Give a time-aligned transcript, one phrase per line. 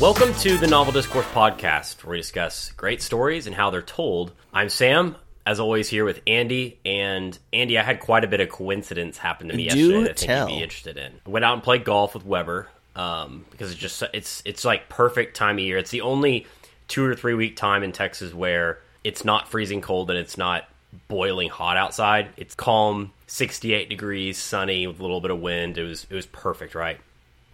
[0.00, 4.32] Welcome to the Novel Discourse Podcast, where we discuss great stories and how they're told.
[4.50, 6.78] I'm Sam, as always, here with Andy.
[6.86, 10.10] And Andy, I had quite a bit of coincidence happen to me Do yesterday that
[10.10, 10.48] I think tell.
[10.48, 11.12] you'd be interested in.
[11.26, 14.88] I went out and played golf with Weber um, because it's just it's it's like
[14.88, 15.76] perfect time of year.
[15.76, 16.46] It's the only
[16.88, 20.66] two or three week time in Texas where it's not freezing cold and it's not
[21.08, 22.30] boiling hot outside.
[22.38, 25.76] It's calm, 68 degrees, sunny with a little bit of wind.
[25.76, 26.98] It was it was perfect, right?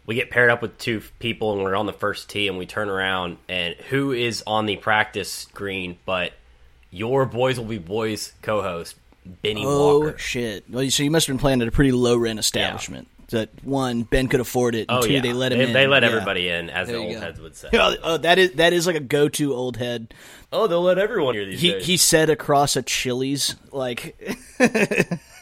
[0.06, 2.64] We get paired up with two people and we're on the first tee and we
[2.66, 6.32] turn around and who is on the practice green but
[6.90, 8.94] your boys will be boys co-host
[9.42, 10.64] benny Oh walker shit!
[10.70, 13.08] Well, so you must have been playing at a pretty low rent establishment.
[13.30, 14.86] That one, Ben could afford it.
[14.88, 15.72] And oh two, yeah they let him they, in.
[15.72, 16.10] they let Yeah.
[16.10, 17.20] everybody in as There the old go.
[17.20, 20.14] heads would say Oh, oh, that is that is like a go to old head.
[20.52, 24.14] oh they'll let everyone here these He days he said across a Chili's like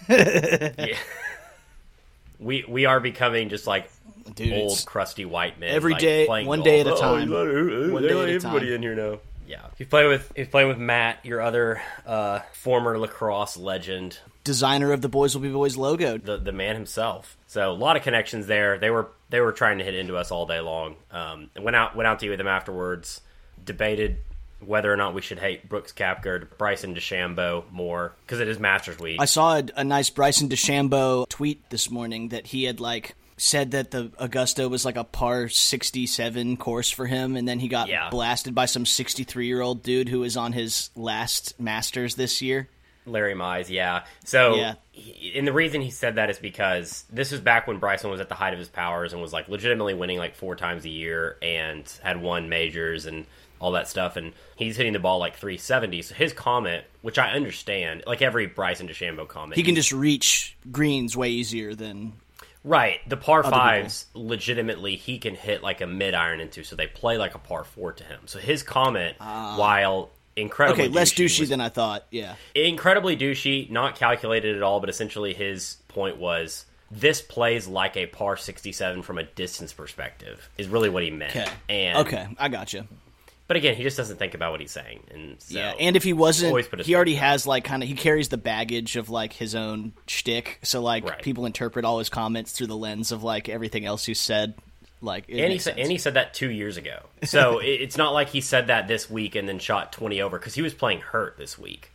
[0.09, 0.97] Yeah.
[2.39, 3.91] we we are becoming just like
[4.35, 6.65] Dude, old crusty white men Every like, day- playing one golf.
[6.67, 7.29] day at a Oh, time.
[7.31, 8.75] they let- uh, One they day let at a everybody time.
[8.75, 12.99] in here now yeah he's playing with he's playing with matt your other uh, former
[12.99, 16.17] lacrosse legend designer of the Boys Will Be Boys logo.
[16.19, 17.37] the the man himself.
[17.47, 18.79] So a lot of connections there.
[18.79, 20.97] They were they were trying to hit into us all day long.
[21.11, 23.21] Um, and went out went out to eat with them afterwards.
[23.65, 24.19] Debated
[24.61, 28.99] whether or not we should hate Brooks Koepka, Bryson DeChambeau more because it is Masters
[28.99, 29.19] Week.
[29.21, 33.73] I saw a, a nice Bryson DeChambeau tweet this morning that he had like said
[33.73, 37.89] that the Augusta was like a par 67 course for him and then he got
[37.89, 38.09] Yeah.
[38.11, 42.69] blasted by some 63 year old dude who was on his last Masters this year.
[43.07, 44.05] Larry Mize, yeah.
[44.25, 44.75] So, Yeah.
[44.93, 48.21] he- and the reason he said that is because this was back when Bryson was
[48.21, 50.89] at the height of his powers and was like legitimately winning like four times a
[50.89, 53.27] year and had won majors and
[53.61, 54.17] all that stuff.
[54.17, 56.01] And he's hitting the ball like 370.
[56.03, 60.57] So his comment, which I understand, like every Bryson DeChambeau comment, He can just reach
[60.73, 62.15] greens way easier than
[62.65, 63.07] Right.
[63.09, 63.59] The par people.
[63.59, 67.39] fives, legitimately, he can hit like a mid iron into, so they play like a
[67.39, 68.21] par four to him.
[68.25, 69.57] So his comment, ah.
[69.59, 72.07] while incredibly okay, less douchey was than I thought.
[72.11, 77.97] Yeah, incredibly douchey, not calculated at all, but essentially his point was this plays like
[77.97, 81.37] a par 67 from a distance perspective, is really what he meant.
[81.37, 82.87] okay, And, okay, I got you.
[83.47, 85.05] But again, he just doesn't think about what he's saying.
[85.13, 88.31] And so, Yeah, and if he wasn't, he already has like kind of he carries
[88.31, 90.61] the baggage of like his own shtick.
[90.63, 91.21] So like Right.
[91.21, 94.55] people interpret all his comments through the lens of like everything else he's said.
[95.03, 97.01] Like, And he, said, and he said that two years ago.
[97.25, 100.39] So it, it's not like he said that this week and then shot 20 over
[100.39, 101.91] because he was playing hurt this week.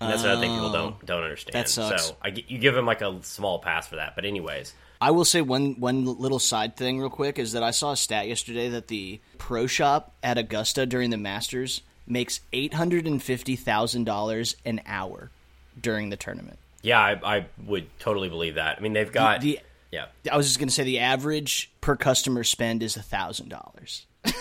[0.00, 1.56] And that's another thing people oh, don't don't understand.
[1.56, 1.58] Oh.
[1.60, 2.06] That sucks.
[2.06, 4.14] So I, you give him like a small pass for that.
[4.14, 4.74] But anyways,
[5.04, 7.96] I will say one one little side thing real quick is that I saw a
[7.96, 13.22] stat yesterday that the pro shop at Augusta during the Masters makes eight hundred and
[13.22, 15.30] fifty thousand dollars an hour
[15.78, 16.58] during the tournament.
[16.82, 18.78] yeah, I, I would totally believe that.
[18.78, 19.60] I mean, they've got the-
[19.92, 20.06] yeah.
[20.32, 24.06] I was just going to say the average per customer spend is a thousand dollars.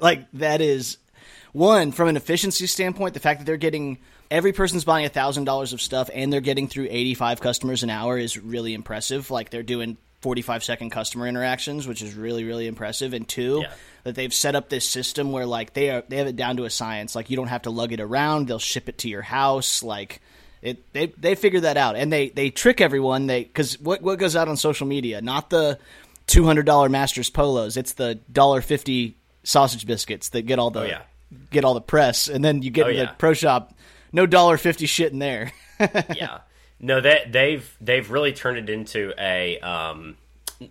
[0.00, 0.98] Like that is
[1.52, 3.14] one from an efficiency standpoint.
[3.14, 3.98] The fact that they're getting
[4.32, 7.82] every person's buying a thousand dollars of stuff and they're getting through eighty five customers
[7.82, 9.30] an hour is really impressive.
[9.30, 13.12] Like they're doing forty five second customer interactions, which is really really impressive.
[13.12, 13.72] And two, Yeah.
[14.04, 16.64] that they've set up this system where like they are they have it down to
[16.64, 17.14] a science.
[17.14, 19.82] Like you don't have to lug it around; they'll ship it to your house.
[19.82, 20.20] Like
[20.62, 23.26] it, they they figure that out, and they they trick everyone.
[23.26, 25.78] They because what what goes out on social media, not the
[26.26, 27.76] two hundred dollar Masters polos.
[27.76, 31.02] It's the dollar fifty sausage biscuits that get all the Oh, yeah.
[31.50, 33.06] get all the press, and then you get Oh, yeah.
[33.06, 33.74] the pro shop,
[34.12, 35.52] no dollar fifty shit in there.
[36.14, 36.40] yeah.
[36.80, 40.16] No, they they've they've really turned it into a um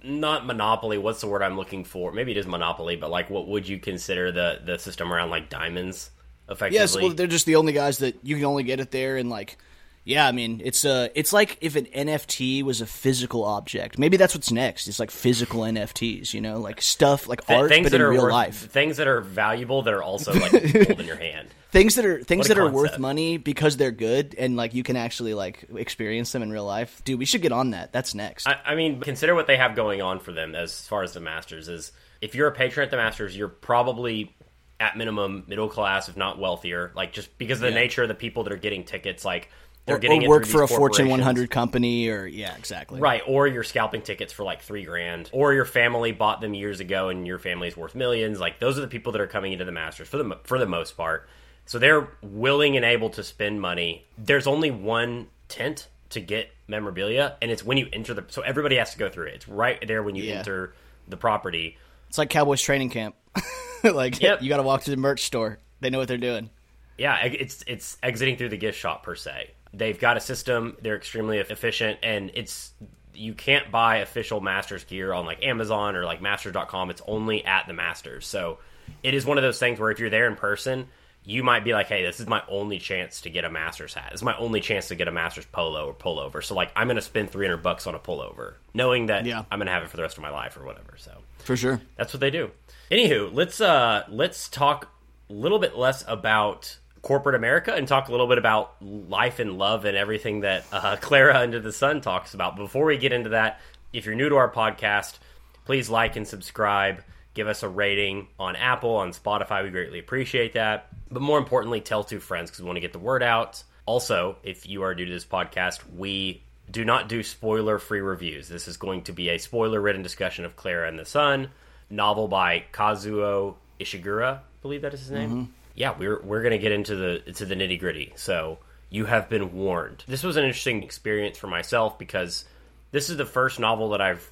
[0.04, 0.98] not monopoly.
[0.98, 2.12] What's the word I'm looking for?
[2.12, 5.50] Maybe it is monopoly, but like, what would you consider the the system around like
[5.50, 6.12] diamonds?
[6.50, 9.16] Effectively, Yes, well, they're just the only guys that you can only get it there,
[9.16, 9.58] and like,
[10.04, 14.00] yeah, I mean, it's uh it's like if an NFT was a physical object.
[14.00, 14.88] Maybe that's what's next.
[14.88, 18.02] It's like physical NFTs, you know, like stuff like Th- art, things but that in
[18.02, 18.70] are real worth, life.
[18.72, 21.50] things that are valuable that are also like hold in your hand.
[21.72, 24.98] Things that are things that are worth money because they're good, and like you can
[24.98, 27.02] actually like experience them in real life.
[27.06, 27.94] Dude, we should get on that.
[27.94, 28.46] That's next.
[28.48, 31.22] I, I mean, consider what they have going on for them as far as the
[31.22, 31.92] Masters is.
[32.20, 34.36] If you're a patron at the Masters, you're probably
[34.82, 36.92] at minimum middle class, if not wealthier.
[36.96, 37.76] Like just because of the Yeah.
[37.76, 39.50] nature of the people that are getting tickets, like
[39.86, 43.00] they're or, getting or work through for a Fortune 100 company, or yeah, exactly.
[43.00, 46.80] Right, or you're scalping tickets for like three grand, or your family bought them years
[46.80, 48.40] ago and your family's worth millions.
[48.40, 50.68] Like those are the people that are coming into the Masters for the for the
[50.68, 51.28] most part.
[51.66, 54.06] So they're willing and able to spend money.
[54.18, 58.26] There's only one tent to get memorabilia, and it's when you enter the.
[58.30, 59.36] So everybody has to go through it.
[59.36, 60.40] It's right there when you Yeah.
[60.40, 60.74] enter
[61.08, 61.78] the property.
[62.10, 63.16] It's like Cowboys training camp.
[63.84, 64.42] like Yep.
[64.42, 65.60] you got to walk to the merch store.
[65.80, 66.50] They know what they're doing.
[66.98, 69.52] Yeah, it's it's exiting through the gift shop per se.
[69.74, 70.78] They've got a system.
[70.82, 72.72] They're extremely efficient, and it's
[73.14, 76.90] you can't buy official Masters gear on like Amazon or like Masters.com.
[76.90, 78.26] It's only at the Masters.
[78.26, 78.60] So
[79.04, 80.88] it is one of those things where if you're there in person,
[81.24, 84.08] you might be like, hey, this is my only chance to get a Masters hat.
[84.12, 86.44] This is my only chance to get a Masters polo or pullover.
[86.44, 89.44] So like, I'm going to spend 300 bucks on a pullover, knowing that Yeah.
[89.52, 90.94] I'm going to have it for the rest of my life or whatever.
[90.98, 91.82] So For sure.
[91.98, 92.50] that's what they do.
[92.90, 94.90] Anywho, let's uh let's talk
[95.30, 99.58] a little bit less about corporate America and talk a little bit about life and
[99.58, 102.56] love and everything that uh, Klara and the Sun talks about.
[102.56, 103.60] Before we get into that,
[103.94, 105.18] if you're new to our podcast,
[105.66, 107.04] please like and subscribe.
[107.34, 109.64] Give us a rating on Apple, on Spotify.
[109.64, 110.88] We greatly appreciate that.
[111.10, 113.64] But more importantly, tell two friends because we want to get the word out.
[113.86, 118.48] Also, if you are new to this podcast, we do not do spoiler free reviews.
[118.48, 121.50] This is going to be a spoiler ridden discussion of Klara and the Sun,
[121.90, 125.54] novel by Kazuo Ishiguro, I believe that is his name.
[125.82, 128.14] Yeah, we're we're gonna get into the into the nitty gritty.
[128.16, 128.60] So
[128.92, 130.04] you have been warned.
[130.08, 132.46] This was an interesting experience for myself because
[132.92, 134.30] this is the first novel that I've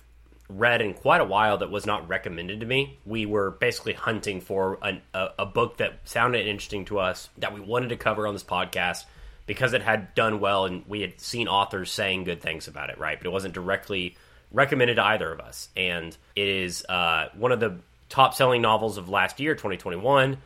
[0.47, 2.99] read in quite a while that was not recommended to me.
[3.03, 7.51] We were basically hunting for an, a, a book that sounded interesting to us that
[7.51, 9.05] we wanted to cover on this podcast
[9.47, 12.99] because it had done well and we had seen authors saying good things about it,
[12.99, 13.17] right?
[13.17, 14.15] But it wasn't directly
[14.51, 15.69] recommended to either of us.
[15.75, 20.37] And it is uh, one of the top selling novels of last year, 2021.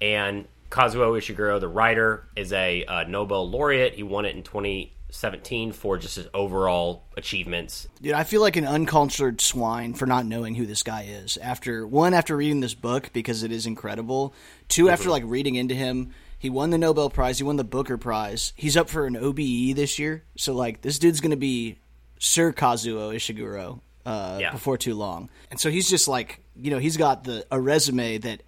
[0.00, 3.94] And Kazuo Ishiguro, the writer, is a uh, Nobel laureate.
[3.94, 8.66] He won it in 2017 for just his overall achievements Dude, I feel like an
[8.66, 11.36] uncultured swine for not knowing who this guy is.
[11.36, 14.34] After one, after reading this book because it is incredible.
[14.68, 16.14] 2 after like reading into him.
[16.38, 17.36] He won the Nobel Prize.
[17.38, 18.54] He won the Booker Prize.
[18.56, 20.24] He's up for an OBE this year.
[20.38, 21.78] So like this dude's gonna be
[22.18, 24.50] Sir Kazuo Ishiguro uh, Yeah.
[24.50, 25.28] before too long.
[25.50, 28.42] And so he's just like you know he's got the a resume that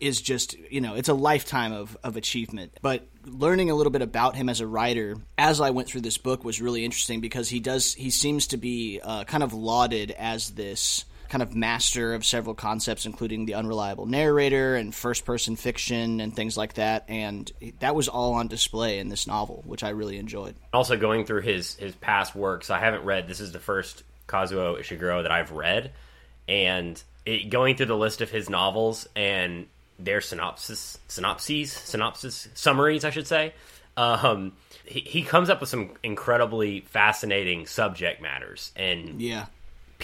[0.00, 2.72] is just you know it's a lifetime of, of achievement.
[2.82, 6.18] But learning a little bit about him as a writer as i went through this
[6.18, 10.10] book was really interesting because he does he seems to be uh, kind of lauded
[10.10, 15.56] as this kind of master of several concepts including the unreliable narrator and first person
[15.56, 17.06] fiction and things like that.
[17.08, 17.50] And
[17.80, 20.54] that was all on display in this novel which i really enjoyed.
[20.72, 24.78] Also going through his his past works i haven't read this is the first kazuo
[24.78, 25.92] ishiguro that i've read.
[26.46, 29.66] And it, going through the list of his novels and
[29.98, 33.54] their synopsis synopses synopsis summaries i should say
[33.96, 34.54] um,
[34.84, 39.46] he, he comes up with some incredibly fascinating subject matters and yeah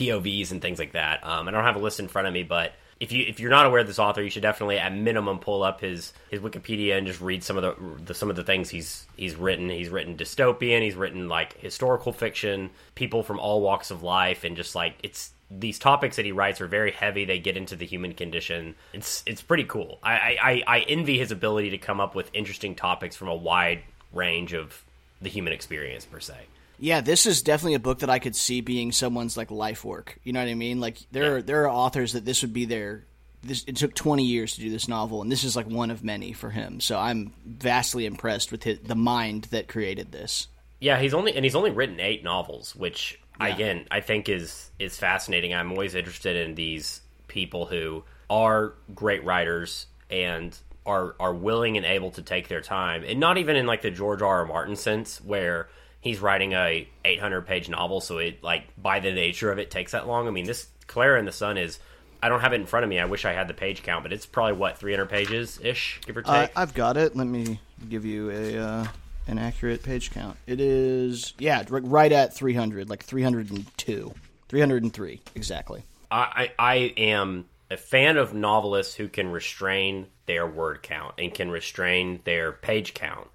[0.01, 1.27] POVs and things like that.
[1.27, 3.51] Um, I don't have a list in front of me, but if you if you're
[3.51, 6.97] not aware of this author, you should definitely at minimum pull up his his Wikipedia
[6.97, 9.69] and just read some of the, the some of the things he's he's written.
[9.69, 10.83] He's written dystopian.
[10.83, 15.33] He's written like historical fiction, people from all walks of life, and just like it's
[15.51, 17.25] these topics that he writes are very heavy.
[17.25, 18.77] They get into the human condition.
[18.93, 19.99] It's it's pretty cool.
[20.03, 23.83] I I, I envy his ability to come up with interesting topics from a wide
[24.13, 24.85] range of
[25.21, 26.35] the human experience per se.
[26.79, 30.19] Yeah, this is definitely a book that I could see being someone's like life work.
[30.25, 30.81] You know what I mean?
[30.81, 33.05] Like there are there are authors that this would be their
[33.43, 36.03] this it took 20 years to do this novel and this is like one of
[36.03, 36.81] many for him.
[36.81, 40.49] So I'm vastly impressed with his, the mind that created this.
[40.81, 43.55] Yeah, he's only and he's only written eight novels, which Yeah.
[43.55, 45.55] again I think is is fascinating.
[45.55, 50.57] I'm always interested in these people who are great writers and
[50.87, 53.91] are are willing and able to take their time, and not even in like the
[53.91, 54.41] George R.
[54.41, 54.47] R.
[54.47, 55.69] Martin sense where
[56.01, 59.93] he's writing a 800 page novel, so it like by the nature of it takes
[59.93, 60.27] that long.
[60.27, 61.79] I mean, this Klara and the Sun is.
[62.23, 62.99] I don't have it in front of me.
[62.99, 66.19] I wish I had the page count, but it's probably what 300 pages ish, give
[66.19, 66.59] or Uh, take.
[66.59, 67.17] I've got it.
[67.17, 68.87] Let me give you a uh,
[69.31, 70.37] an accurate page count.
[70.47, 74.15] It is yeah, right at 300, like 302.
[74.49, 75.85] 303 exactly.
[76.11, 81.51] I, I am a fan of novelists who can restrain their word count and can
[81.51, 83.29] restrain their page count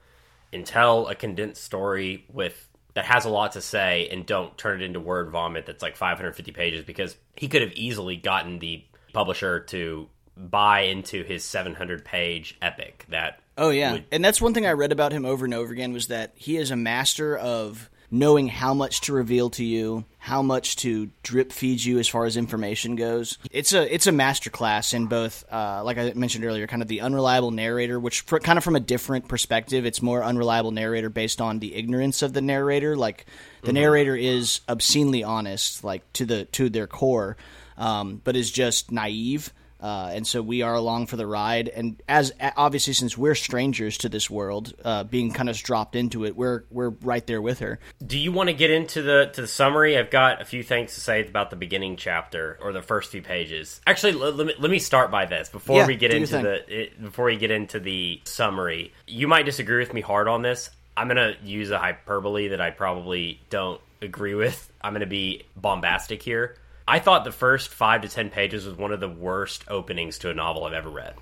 [0.52, 4.82] and tell a condensed story with that has a lot to say and don't turn
[4.82, 8.84] it into word vomit that's like 550 pages because he could have easily gotten the
[9.14, 14.54] publisher to buy into his 700 page epic that Oh yeah, would- and that's one
[14.54, 17.38] thing I read about him over and over again was that he is a master
[17.38, 22.08] of knowing how much to reveal to you, how much to drip feed you as
[22.08, 23.38] far as information goes.
[23.52, 26.88] It's a it's a master class in both, uh, like I mentioned earlier, kind of
[26.88, 31.10] the unreliable narrator, which fr- kind of from a different perspective, it's more unreliable narrator
[31.10, 32.96] based on the ignorance of the narrator.
[32.96, 33.26] Like
[33.64, 37.38] the narrator is obscenely honest, like to the to their core,
[37.78, 39.52] um, but is just naive.
[39.80, 41.68] Uh, and so we are along for the ride.
[41.68, 46.26] And as obviously, since we're strangers to this world, uh, being kind of dropped into
[46.26, 47.80] it, we're we're right there with her.
[48.06, 49.98] Do you want to get into the to the summary?
[49.98, 53.22] I've got a few things to say about the beginning chapter or the first few
[53.22, 53.82] pages.
[53.86, 56.82] Actually, let, let me let me start by this before Yeah, we get into the
[56.82, 58.94] it, before we get into the summary.
[59.08, 60.70] You might disagree with me hard on this.
[60.98, 64.72] I'm gonna use a hyperbole that I probably don't agree with.
[64.82, 66.56] I'm gonna be bombastic here.
[66.88, 70.30] I thought the first five to ten pages was one of the worst openings to
[70.30, 71.16] a novel I've ever read.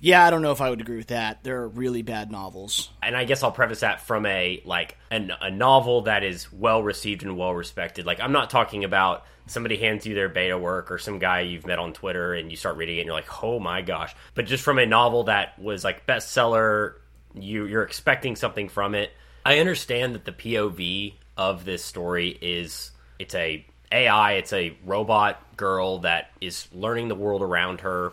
[0.00, 1.44] Yeah, I don't know if I would agree with that.
[1.44, 2.90] There are really bad novels.
[3.00, 6.82] And I guess I'll preface that from a like an, a novel that is well
[6.82, 8.04] received and well respected.
[8.04, 11.66] Like I'm not talking about somebody hands you their beta work or some guy you've
[11.66, 14.46] met on Twitter and you start reading it and you're like, "Oh my gosh." But
[14.46, 16.94] just from a novel that was like bestseller,
[17.34, 19.12] you you're expecting something from it.
[19.46, 25.40] I understand that the POV of this story is it's a AI, it's a robot
[25.56, 28.12] girl that is learning the world around her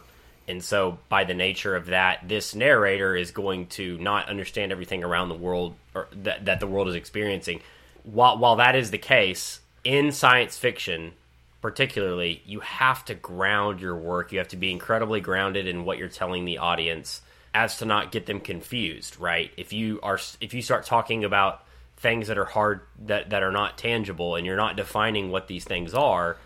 [0.50, 5.04] and so, by the nature of that, this narrator is going to not understand everything
[5.04, 7.62] around the world or that, that the world is experiencing.
[8.02, 11.14] While, while that is the case, in science fiction,
[11.62, 14.32] particularly, you have to ground your work.
[14.32, 17.22] You have to be incredibly grounded in what you're telling the audience
[17.54, 19.52] as to not get them confused, right?
[19.56, 21.64] If you are if you start talking about
[22.00, 25.64] things that are hard that that are not tangible and you're not defining what these
[25.64, 26.38] things are,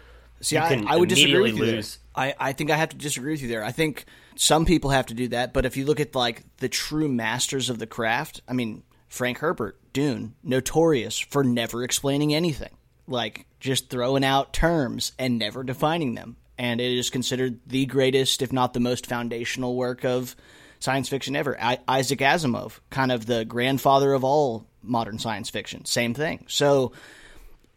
[0.43, 1.99] See, I, I, would disagree with you lose.
[2.13, 3.63] I, I think I have to disagree with you there.
[3.63, 4.05] I think
[4.35, 7.69] some people have to do that, but if you look at like the true masters
[7.69, 12.75] of the craft, I mean, Frank Herbert, Dune, notorious for never explaining anything,
[13.07, 16.35] like just throwing out terms and never defining them.
[16.57, 20.35] And it is considered the greatest, if not the most foundational work of
[20.83, 21.57] science fiction ever.
[21.59, 26.45] I, Isaac Asimov, kind of the grandfather of all modern science fiction, same thing.
[26.49, 26.91] So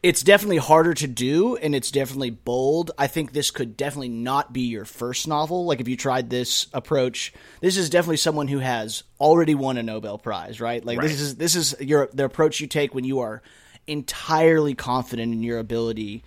[0.02, 2.90] it's definitely harder to do and it's definitely bold.
[2.98, 5.66] I think this could definitely not be your first novel.
[5.66, 9.84] Like if you tried this approach, this is definitely someone who has already won a
[9.84, 10.84] Nobel Prize, right?
[10.84, 11.08] Like right.
[11.08, 13.40] this is this is your the approach you take when you are
[13.86, 16.24] entirely confident in your ability.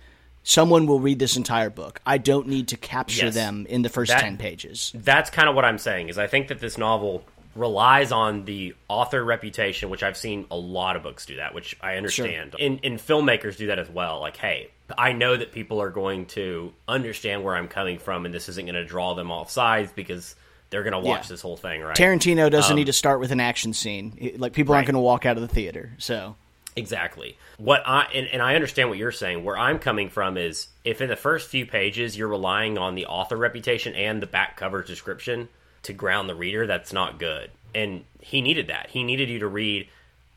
[0.50, 2.00] Someone will read this entire book.
[2.04, 3.34] I don't need to capture yes.
[3.36, 4.90] them in the first that, 10 pages.
[4.96, 7.22] That's kind of what I'm saying is I think that this novel
[7.54, 11.76] relies on the author reputation, which I've seen a lot of books do that, which
[11.80, 12.56] I understand.
[12.58, 12.66] Sure.
[12.66, 14.18] And, and filmmakers do that as well.
[14.18, 18.34] Like, hey, I know that people are going to understand where I'm coming from, and
[18.34, 20.34] this isn't going to draw them off sides because
[20.70, 21.28] they're going to watch yeah.
[21.28, 21.96] this whole thing, right?
[21.96, 24.34] Tarantino doesn't um, need to start with an action scene.
[24.36, 25.92] Like, people aren't going to walk out of the theater.
[25.98, 26.34] So.
[26.76, 27.36] Exactly.
[27.58, 29.44] What I and, and, I understand what you're saying.
[29.44, 33.06] Where I'm coming from is if in the first few pages you're relying on the
[33.06, 35.48] author reputation and the back cover description,
[35.84, 37.50] to ground the reader, that's not good.
[37.74, 38.90] And he needed that.
[38.90, 39.88] He needed you to read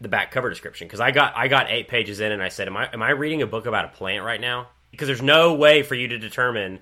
[0.02, 2.68] the back cover description because I got I got eight pages in and I said,
[2.68, 5.56] "Am I am I reading a book about a plant right now?" Because there's no
[5.56, 6.80] way for you to determine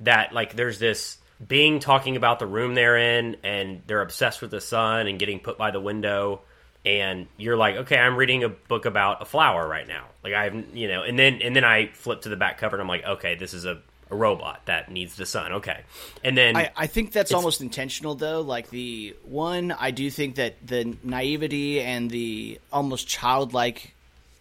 [0.00, 4.50] that like there's this being talking about the room they're in and they're obsessed with
[4.50, 6.42] the sun and getting put by the window
[6.84, 10.54] and you're like okay i'm reading a book about a flower right now like i've
[10.76, 13.04] you know and then and then i flip to the back cover and i'm like
[13.04, 15.52] okay this is a a robot that needs the sun.
[15.52, 15.80] Okay,
[16.22, 18.40] and then I, I think that's almost intentional though.
[18.40, 23.94] Like the one, I do think that the naivety and the almost childlike,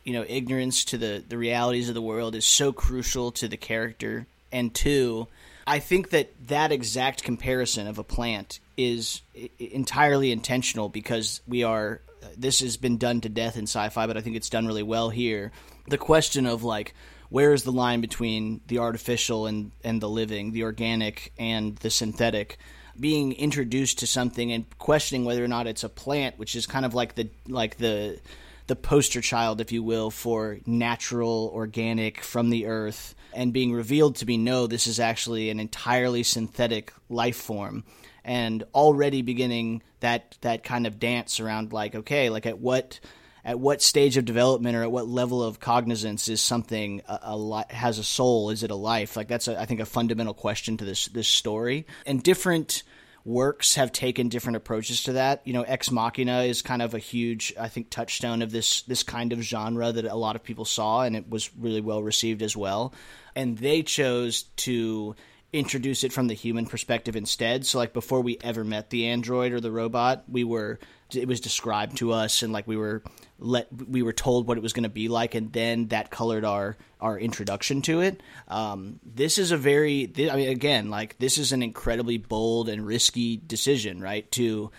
[0.03, 3.57] you know, ignorance to the the realities of the world is so crucial to the
[3.57, 4.25] character.
[4.51, 5.27] And two,
[5.65, 9.21] I think that that exact comparison of a plant is
[9.59, 12.01] entirely intentional because we are.
[12.37, 15.09] This has been done to death in sci-fi, but I think it's done really well
[15.09, 15.51] here.
[15.87, 16.93] The question of like
[17.29, 21.89] where is the line between the artificial and, and the living, the organic and the
[21.89, 22.59] synthetic?
[22.99, 26.85] Being introduced to something and questioning whether or not it's a plant, which is kind
[26.85, 28.19] of like the like the
[28.67, 34.15] the poster child, if you will, for natural, organic from the earth, and being revealed
[34.17, 37.83] to be no, this is actually an entirely synthetic life form,
[38.23, 42.99] and already beginning that that kind of dance around like, okay, like at what
[43.45, 47.37] at what stage of development or at what level of cognizance is something a, a
[47.37, 48.49] li- has a soul?
[48.49, 49.17] Is it a life?
[49.17, 51.85] Like that's a, I think a fundamental question to this this story.
[52.05, 52.83] And different
[53.25, 55.41] works have taken different approaches to that.
[55.45, 59.03] You know, Ex Machina is kind of a huge, I think, touchstone of this this
[59.03, 62.41] kind of genre that a lot of people saw, and it was really well received
[62.41, 62.93] as well.
[63.35, 65.15] And they chose to
[65.53, 67.65] introduce it from the human perspective instead.
[67.65, 70.79] So, like before we ever met the android or the robot, we were
[71.15, 73.03] it was described to us, and like we were
[73.37, 76.43] let we were told what it was going to be like, and then that colored
[76.43, 78.21] our our introduction to it.
[78.47, 82.85] Um, this is a very, I mean, again, like this is an incredibly bold and
[82.85, 84.29] risky decision, right?
[84.31, 84.71] To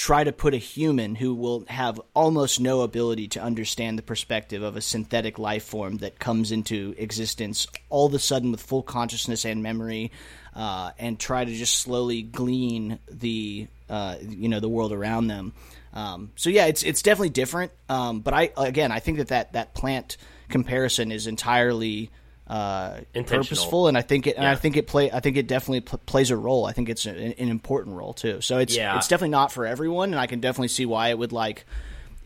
[0.00, 4.62] try to put a human who will have almost no ability to understand the perspective
[4.62, 8.82] of a synthetic life form that comes into existence all of a sudden with full
[8.82, 10.10] consciousness and memory,
[10.56, 15.52] uh, and try to just slowly glean the uh, you know the world around them.
[15.92, 17.70] Um, so yeah, it's it's definitely different.
[17.90, 20.16] Um, but I again, I think that that, that plant
[20.48, 22.10] comparison is entirely
[22.50, 24.50] uh, purposeful, and I think it and yeah.
[24.50, 26.66] I think it play I think it definitely pl- plays a role.
[26.66, 28.40] I think it's an, an, important role too.
[28.40, 28.96] So it's yeah.
[28.96, 31.64] it's definitely not for everyone, and I can definitely see why it would like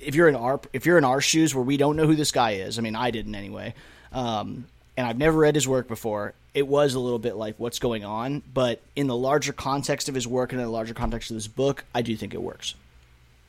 [0.00, 2.32] if you're in our if you're in our shoes where we don't know who this
[2.32, 2.78] guy is.
[2.78, 3.74] I mean, I didn't anyway.
[4.12, 4.66] Um,
[4.96, 8.04] and I've never read his work before, it was a little bit like what's going
[8.04, 8.42] on.
[8.54, 11.48] But in the larger context of his work and in the larger context of this
[11.48, 12.76] book, I do think it works.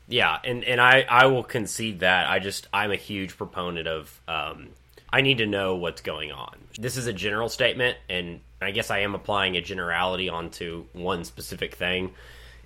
[0.08, 2.28] Yeah, and, and I, I will concede that.
[2.28, 4.70] I just I'm a huge proponent of um,
[5.16, 6.58] I need to know what's going on.
[6.78, 11.24] This is a general statement, and I guess I am applying a generality onto one
[11.24, 12.12] specific thing,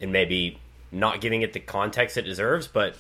[0.02, 0.58] and maybe
[0.92, 2.68] not giving it the context it deserves.
[2.68, 2.96] But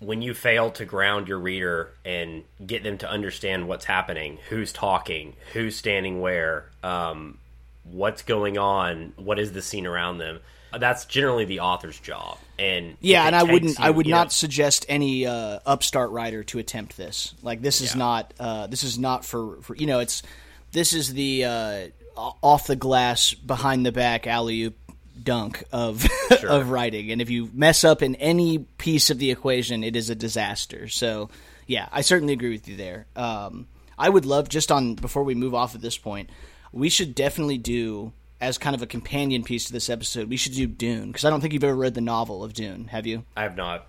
[0.00, 4.72] when you fail to ground your reader and get them to understand what's happening, who's
[4.72, 7.38] talking, who's standing where, um,
[7.84, 10.40] what's going on, what is the scene around them
[10.76, 12.38] that's generally the author's job.
[12.58, 16.42] And yeah, and I wouldn't, you, I would not know, suggest any uh, upstart writer
[16.44, 17.34] to attempt this.
[17.42, 17.98] Like this is yeah.
[17.98, 20.22] not, uh, this is not for, for, you know, it's
[20.72, 24.76] this is the uh, off the glass, behind the back alley oop
[25.22, 26.06] dunk of
[26.40, 26.50] sure.
[26.50, 30.10] of writing, and if you mess up in any piece of the equation, it is
[30.10, 30.88] a disaster.
[30.88, 31.30] So
[31.66, 33.06] yeah, I certainly agree with you there.
[33.16, 36.30] Um, I would love just on before we move off at this point,
[36.72, 40.52] we should definitely do as kind of a companion piece to this episode, we should
[40.52, 42.88] do Dune because I don't think you've ever read the novel of Dune.
[42.88, 43.24] Have you?
[43.36, 43.86] I have not.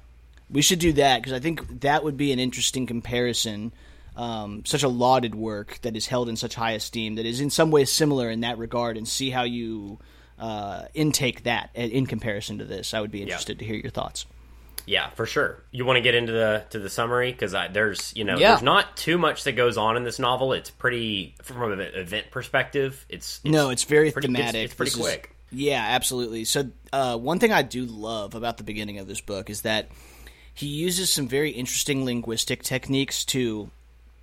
[0.50, 3.72] We should do that because I think that would be an interesting comparison.
[4.16, 7.50] Um, such a lauded work that is held in such high esteem that is in
[7.50, 10.00] some ways similar in that regard, and see how you
[10.40, 12.94] uh, intake that in comparison to this.
[12.94, 14.26] I would be interested to hear your thoughts.
[14.90, 15.64] Yeah, for sure.
[15.70, 18.50] You want to get into the to the summary because there's you know yeah.
[18.50, 20.52] there's not too much that goes on in this novel.
[20.52, 23.06] It's pretty from an event perspective.
[23.08, 24.56] It's, it's no, it's very pretty, thematic.
[24.56, 25.36] It's, it's pretty this quick.
[25.52, 26.44] Is, yeah, absolutely.
[26.44, 29.90] So uh, one thing I do love about the beginning of this book is that
[30.56, 33.70] he uses some very interesting linguistic techniques to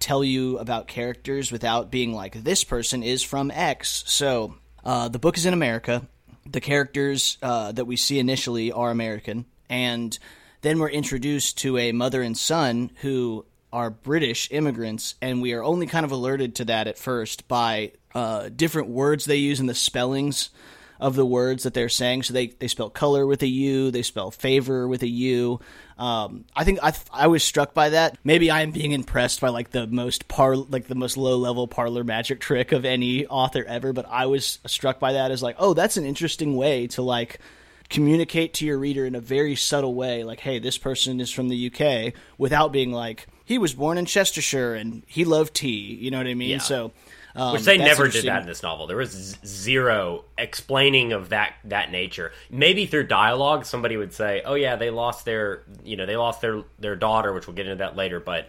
[0.01, 4.03] tell you about characters without being like this person is from X.
[4.09, 6.09] So uh, the book is in America.
[6.45, 10.19] The characters uh, that we see initially are American, and
[10.63, 15.63] then we're introduced to a mother and son who are British immigrants, and we are
[15.63, 19.69] only kind of alerted to that at first by uh, different words they use and
[19.69, 20.51] the spellings
[20.99, 22.23] of the words that they're saying.
[22.23, 25.61] So they, they spell color with a U, they spell favor with a U.
[25.99, 28.19] Um, I think I, I was struck by that.
[28.25, 31.69] Maybe I am being impressed by like the most par like the most low level
[31.69, 33.93] parlor magic trick of any author ever.
[33.93, 37.41] But I was struck by that as like, oh, that's an interesting way to like
[37.89, 41.49] communicate to your reader in a very subtle way, like, hey, this person is from
[41.49, 45.95] the UK, without being like, he was born in Chestershire and he loved tea.
[46.01, 46.51] You know what I mean?
[46.51, 46.59] Yeah.
[46.59, 46.93] So,
[47.37, 48.87] um, which they never did that in this novel.
[48.87, 52.33] There was zero explaining of that that nature.
[52.51, 56.41] Maybe through dialogue, somebody would say, "Oh yeah, they lost their you know they lost
[56.41, 58.49] their their daughter," which we'll get into that later, but.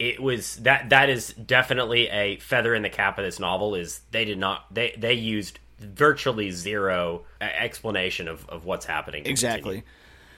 [0.00, 3.74] It was that that is definitely a feather in the cap of this novel.
[3.74, 9.26] Is they did not they they used virtually zero explanation of, of what's happening.
[9.26, 9.84] Exactly.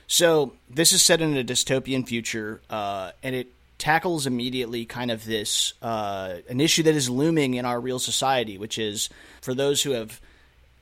[0.06, 5.24] So this is set in a dystopian future, uh, and it tackles immediately kind of
[5.24, 9.08] this uh, an issue that is looming in our real society, which is
[9.40, 10.20] for those who have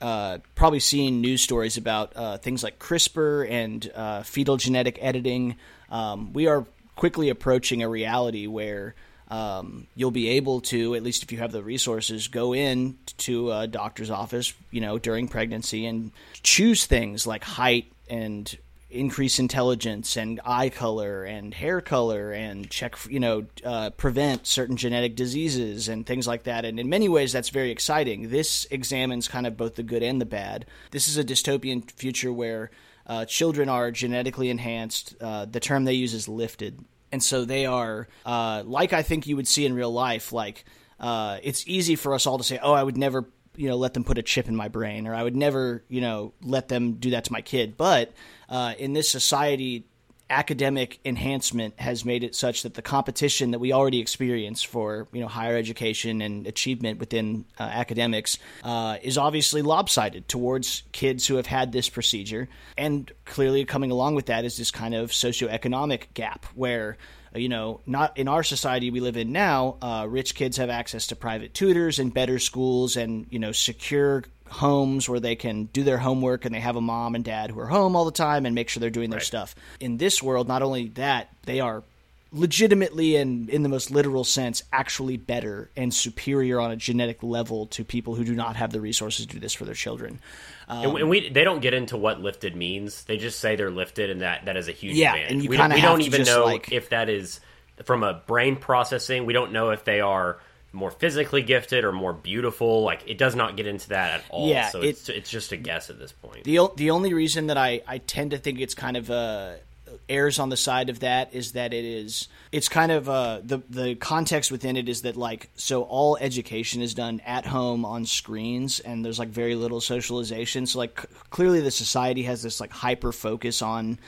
[0.01, 5.55] uh, probably seen news stories about uh, things like CRISPR and uh, fetal genetic editing.
[5.89, 8.95] Um, we are quickly approaching a reality where
[9.29, 13.51] um, you'll be able to, at least if you have the resources, go in to
[13.51, 16.11] a doctor's office, you know, during pregnancy and
[16.41, 18.57] choose things like height and
[18.89, 24.77] increase intelligence and eye color and hair color and check, you know, uh, prevent certain
[24.77, 26.65] genetic diseases and things like that.
[26.65, 28.29] And in many ways, that's very exciting.
[28.29, 30.65] This examines kind of both the good and the bad.
[30.89, 32.71] This is a dystopian future where
[33.05, 35.15] uh, children are genetically enhanced.
[35.21, 39.27] Uh, the term they use is lifted and so they are uh, like I think
[39.27, 40.31] you would see in real life.
[40.31, 40.65] Like
[40.99, 43.93] uh, it's easy for us all to say, "Oh, I would never." You know, let
[43.93, 46.93] them put a chip in my brain, or I would never, you know, let them
[46.93, 47.75] do that to my kid.
[47.75, 48.13] But
[48.47, 49.85] uh, in this society,
[50.29, 55.21] academic enhancement has made it such that the competition that we already experience for you
[55.21, 61.35] know higher education and achievement within uh, academics uh, is obviously lopsided towards kids who
[61.35, 66.13] have had this procedure, and clearly coming along with that is this kind of socioeconomic
[66.13, 66.97] gap where
[67.35, 71.07] you know, not in our society we live in now, uh, rich kids have access
[71.07, 75.83] to private tutors and better schools and, you know, secure homes where they can do
[75.83, 78.45] their homework and they have a mom and dad who are home all the time
[78.45, 79.25] and make sure they're doing their right.
[79.25, 79.55] stuff.
[79.79, 81.83] In this world, not only that, they are
[82.31, 87.65] legitimately and in the most literal sense actually better and superior on a genetic level
[87.65, 90.19] to people who do not have the resources to do this for their children.
[90.67, 93.03] Um, and we they don't get into what lifted means.
[93.05, 95.31] They just say they're lifted and that that is a huge yeah, advantage.
[95.31, 96.71] and you we, we don't even know like...
[96.71, 97.39] if that is
[97.83, 99.25] from a brain processing.
[99.25, 100.39] We don't know if they are
[100.71, 102.83] more physically gifted or more beautiful.
[102.83, 104.49] Like it does not get into that at all.
[104.49, 106.43] Yeah, so it's it, it's just a guess at this point.
[106.43, 109.59] The the only reason that I I tend to think it's kind of a
[110.07, 113.59] errs on the side of that is that it is it's kind of uh, the
[113.69, 118.05] the context within it is that like so all education is done at home on
[118.05, 122.59] screens and there's like very little socialization so like c- clearly the society has this
[122.59, 123.99] like hyper focus on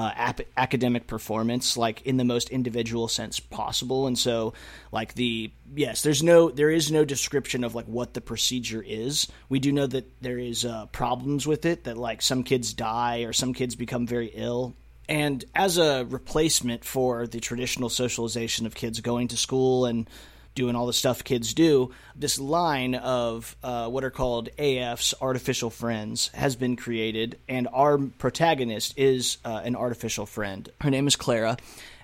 [0.00, 4.06] uh, ap- academic performance like in the most individual sense possible.
[4.06, 4.54] And so
[4.92, 9.28] like the yes there's no there is no description of like what the procedure is.
[9.50, 13.24] We do know that there is uh, problems with it that like some kids die
[13.24, 14.74] or some kids become very ill.
[15.06, 20.08] And as a replacement for the traditional socialization of kids going to school and
[20.54, 25.70] doing all the stuff kids do, this line of uh, what are called AFs, artificial
[25.70, 30.68] friends, has been created, and our protagonist is uh, an artificial friend.
[30.80, 31.58] Her name is Klara,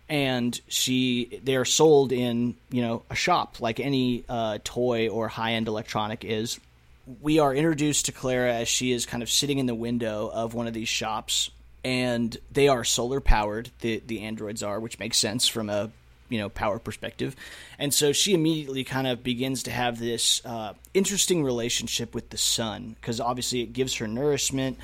[0.08, 5.28] and she they are sold in you know a shop like any uh, toy or
[5.28, 6.60] high end electronic is.
[7.20, 10.54] We are introduced to Klara as she is kind of sitting in the window of
[10.54, 11.50] one of these shops,
[11.84, 13.70] and they are solar powered.
[13.80, 15.90] The the androids are, which makes sense from a
[16.28, 17.36] you know power perspective.
[17.78, 22.38] And so she immediately kind of begins to have this uh, interesting relationship with the
[22.38, 24.78] sun because obviously it gives her nourishment.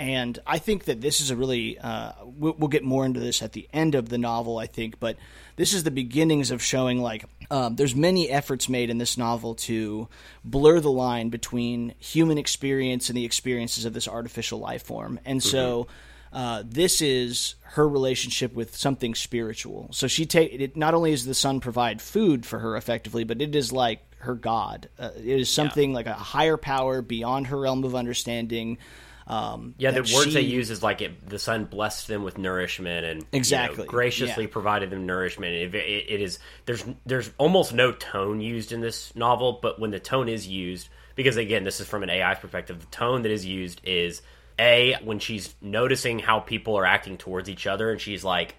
[0.00, 3.42] And i think that this is a really uh, we'll, we'll, get more into this
[3.42, 5.16] at the end of the novel i think but
[5.56, 9.54] this is the beginnings of showing like um, there's many efforts made in this novel
[9.54, 10.08] to
[10.44, 15.18] blur the line between human experience and the experiences of this artificial life form.
[15.24, 15.48] And mm-hmm.
[15.48, 15.86] so
[16.32, 19.88] uh, this is her relationship with something spiritual.
[19.92, 20.76] So she take it.
[20.76, 24.34] Not only does the sun provide food for her effectively, but it is like her
[24.34, 24.88] god.
[24.98, 25.96] Uh, it is something yeah.
[25.96, 28.78] like a higher power beyond her realm of understanding.
[29.26, 32.38] Um, yeah, the words she, they use is like it, the sun blessed them with
[32.38, 34.50] nourishment and exactly you know, graciously yeah.
[34.50, 35.52] provided them nourishment.
[35.52, 39.90] It, it, it is there's there's almost no tone used in this novel, but when
[39.90, 43.30] the tone is used, because again, this is from an AI perspective, the tone that
[43.30, 44.22] is used is
[44.58, 48.56] a, when she's noticing how people are acting towards each other, and she's like,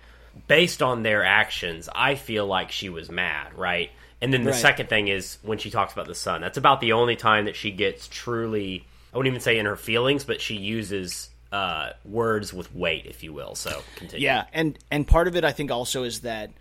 [0.47, 3.91] based on their actions, I feel like she was mad, right?
[4.21, 4.59] And then the right.
[4.59, 6.41] second thing is when she talks about the sun.
[6.41, 9.77] That's about the only time that she gets truly, I wouldn't even say in her
[9.77, 13.55] feelings, but she uses uh, words with weight, if you will.
[13.55, 14.25] So continue.
[14.25, 16.51] Yeah, and and part of it I think also is that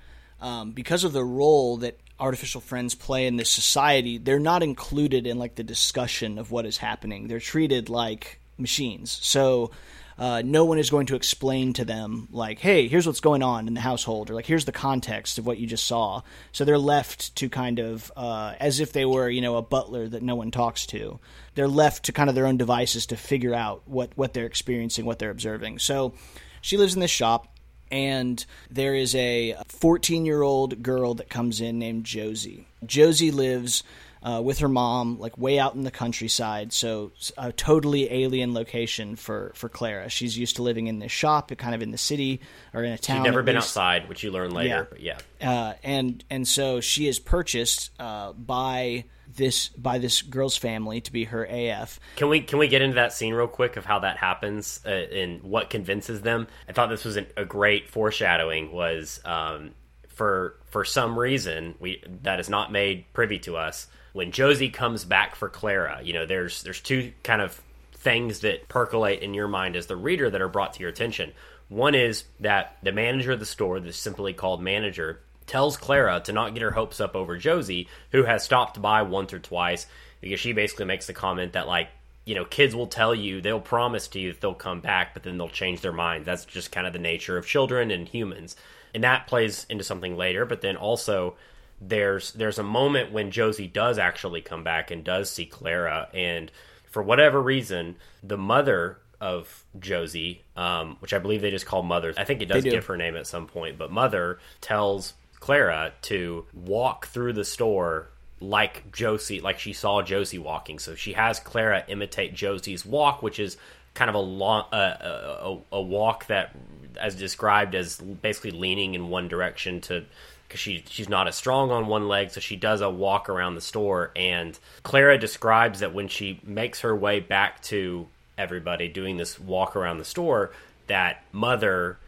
[0.40, 5.26] um, because of the role that artificial friends play in this society, they're not included
[5.26, 7.28] in like the discussion of what is happening.
[7.28, 9.18] They're treated like machines.
[9.22, 9.70] So
[10.18, 13.68] uh, no one is going to explain to them like, "Hey, here's what's going on
[13.68, 16.76] in the household," or like, "Here's the context of what you just saw." So they're
[16.76, 20.34] left to kind of uh, as if they were, you know, a butler that no
[20.34, 21.20] one talks to.
[21.54, 25.04] They're left to kind of their own devices to figure out what what they're experiencing,
[25.04, 25.78] what they're observing.
[25.78, 26.14] So
[26.60, 27.54] she lives in this shop.
[27.90, 32.66] And there is a 14 year old girl that comes in named Josie.
[32.84, 33.82] Josie lives
[34.28, 36.72] uh, with her mom, like way out in the countryside.
[36.72, 40.10] So a totally alien location for for Klara.
[40.10, 42.40] She's used to living in this shop, kind of in the city
[42.74, 43.18] or in a town.
[43.18, 43.68] She's never been least.
[43.68, 44.68] outside, which you learn later.
[44.68, 44.84] Yeah.
[44.90, 45.00] But
[45.40, 51.00] yeah, uh, and and so she is purchased uh, by this by this girl's family
[51.00, 51.98] to be her AF.
[52.16, 54.90] Can we can we get into that scene real quick of how that happens uh,
[54.90, 56.48] and what convinces them?
[56.68, 58.72] I thought this was an, a great foreshadowing.
[58.72, 59.70] Was um,
[60.08, 65.04] for for some reason we that is not made privy to us when Josie comes
[65.04, 67.60] back for Klara, you know, there's there's two kind of
[67.92, 71.32] things that percolate in your mind as the reader that are brought to your attention.
[71.68, 76.32] One is that the manager of the store, that's simply called manager, tells Klara to
[76.32, 79.86] not get her hopes up over Josie, who has stopped by once or twice,
[80.20, 81.88] because she basically makes the comment that like
[82.28, 85.22] you know, kids will tell you, they'll promise to you that they'll come back, but
[85.22, 86.26] then they'll change their minds.
[86.26, 88.54] That's just kind of the nature of children and humans.
[88.92, 91.36] And that plays into something later, but then also
[91.80, 96.50] there's there's a moment when Josie does actually come back and does see Klara, and
[96.90, 102.14] for whatever reason, the mother of Josie, um, which I believe they just call Mother.
[102.16, 106.46] I think it does give her name at some point, but Mother tells Klara to
[106.54, 108.08] walk through the store
[108.40, 110.78] like Josie, like she saw Josie walking.
[110.78, 113.56] So she has Klara imitate Josie's walk, which is
[113.94, 116.54] kind of a long uh, a, a, a walk that,
[117.00, 120.04] as described as basically leaning in one direction to
[120.48, 123.54] because she she's not as strong on one leg, so she does a walk around
[123.54, 124.10] the store.
[124.16, 128.08] And Klara describes that when she makes her way back to
[128.38, 130.52] everybody doing this walk around the store,
[130.86, 131.98] that mother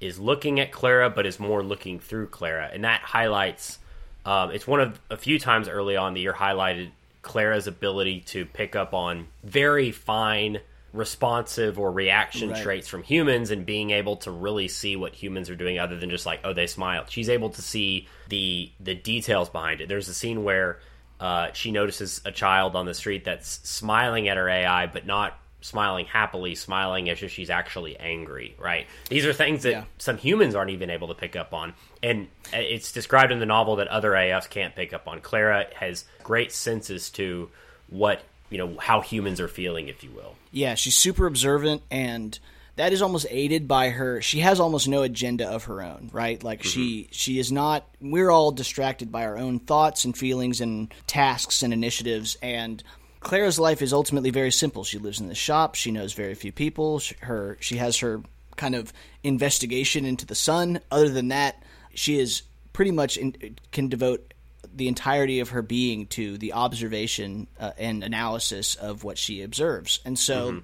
[0.00, 3.78] is looking at Klara, but is more looking through Klara, and that highlights.
[4.24, 6.90] Um, it's one of a few times early on that you're highlighted
[7.22, 10.60] Klara's ability to pick up on very fine
[10.92, 12.62] responsive or reaction right.
[12.62, 16.08] traits from humans and being able to really see what humans are doing other than
[16.08, 20.08] just like oh they smiled she's able to see the the details behind it there's
[20.08, 20.80] a scene where
[21.20, 25.38] uh, she notices a child on the street that's smiling at her ai but not
[25.60, 28.86] smiling happily, smiling as if she's actually angry, right?
[29.08, 29.84] These are things that Yeah.
[29.98, 31.74] some humans aren't even able to pick up on.
[32.02, 35.20] And it's described in the novel that other AFs can't pick up on.
[35.20, 37.50] Klara has great senses to
[37.88, 40.34] what, you know, how humans are feeling, if you will.
[40.50, 42.38] Yeah, she's super observant and
[42.78, 46.42] that is almost aided by her she has almost no agenda of her own, right?
[46.42, 47.12] Like she mm-hmm.
[47.12, 51.72] she is not we're all distracted by our own thoughts and feelings and tasks and
[51.72, 52.82] initiatives and
[53.20, 54.84] Klara's life is ultimately very simple.
[54.84, 58.22] She lives in the shop, she knows very few people, Sh- her she has her
[58.56, 58.92] kind of
[59.24, 60.80] investigation into the sun.
[60.90, 61.62] Other than that,
[61.94, 64.34] she is pretty much in, can devote
[64.74, 70.00] the entirety of her being to the observation uh, and analysis of what she observes.
[70.04, 70.62] And so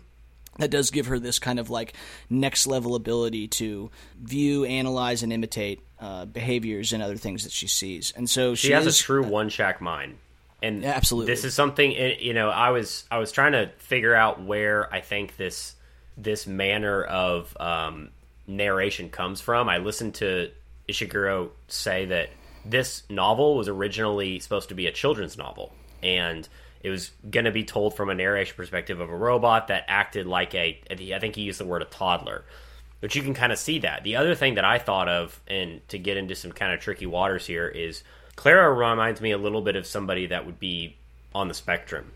[0.58, 1.94] that does give her this kind of like
[2.30, 7.66] next level ability to view, analyze, and imitate uh, behaviors and other things that she
[7.66, 8.12] sees.
[8.16, 10.18] And so she, she has is, a true one track mind
[10.64, 11.32] and Yeah, absolutely.
[11.32, 15.00] this is something you know i was i was trying to figure out where i
[15.00, 15.74] think this
[16.16, 18.10] this manner of um,
[18.46, 20.50] narration comes from i listened to
[20.88, 22.30] ishiguro say that
[22.64, 25.72] this novel was originally supposed to be a children's novel
[26.02, 26.48] and
[26.82, 30.26] it was going to be told from a narration perspective of a robot that acted
[30.26, 32.44] like a i think he used the word a toddler
[33.04, 34.02] but you can kind of see that.
[34.02, 37.04] The other thing that I thought of, and to get into some kind of tricky
[37.04, 38.02] waters here, is
[38.34, 40.96] Klara reminds me a little bit of somebody that would be
[41.34, 42.12] on the spectrum,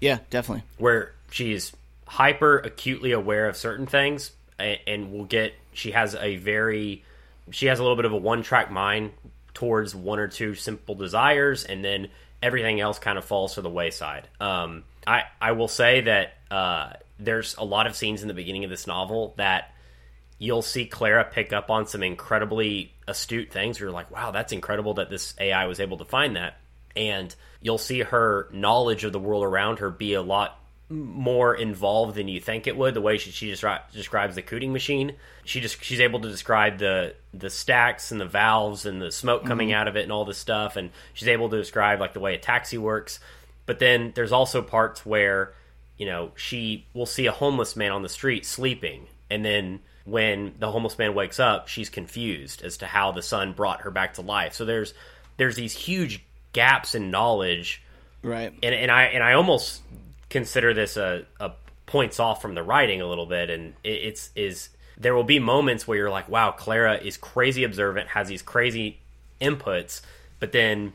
[0.00, 0.64] yeah, definitely.
[0.78, 1.72] where she's
[2.08, 5.54] hyper acutely aware of certain things, and, and will get.
[5.74, 7.04] She has a very,
[7.52, 9.12] she has a little bit of a one track mind
[9.54, 12.08] towards one or two simple desires, and then
[12.42, 14.28] everything else kind of falls to the wayside.
[14.40, 18.64] Um, I I will say that uh, there's a lot of scenes in the beginning
[18.64, 19.72] of this novel that
[20.38, 23.78] you'll see Klara pick up on some incredibly astute things.
[23.78, 26.56] You're like, wow, that's incredible that this AI was able to find that.
[26.96, 30.58] And you'll see her knowledge of the world around her be a lot
[30.92, 32.94] more involved than you think it would.
[32.94, 36.78] The way she, she descri- describes the cooting machine, she just she's able to describe
[36.78, 39.80] the the stacks and the valves and the smoke coming mm-hmm.
[39.80, 40.76] out of it and all this stuff.
[40.76, 43.20] And she's able to describe like the way a taxi works.
[43.66, 45.54] But then there's also parts where
[45.98, 50.54] you know she will see a homeless man on the street sleeping, and then when
[50.58, 54.14] the homeless man wakes up, she's confused as to how the sun brought her back
[54.14, 54.54] to life.
[54.54, 54.94] So there's
[55.36, 57.82] there's these huge gaps in knowledge,
[58.22, 58.52] Right.
[58.62, 59.80] and and I and I almost
[60.32, 61.52] consider this a, a
[61.86, 65.38] points off from the writing a little bit, and it, it's is there will be
[65.38, 68.98] moments where you're like, wow, Klara is crazy observant, has these crazy
[69.40, 70.00] inputs,
[70.40, 70.92] but then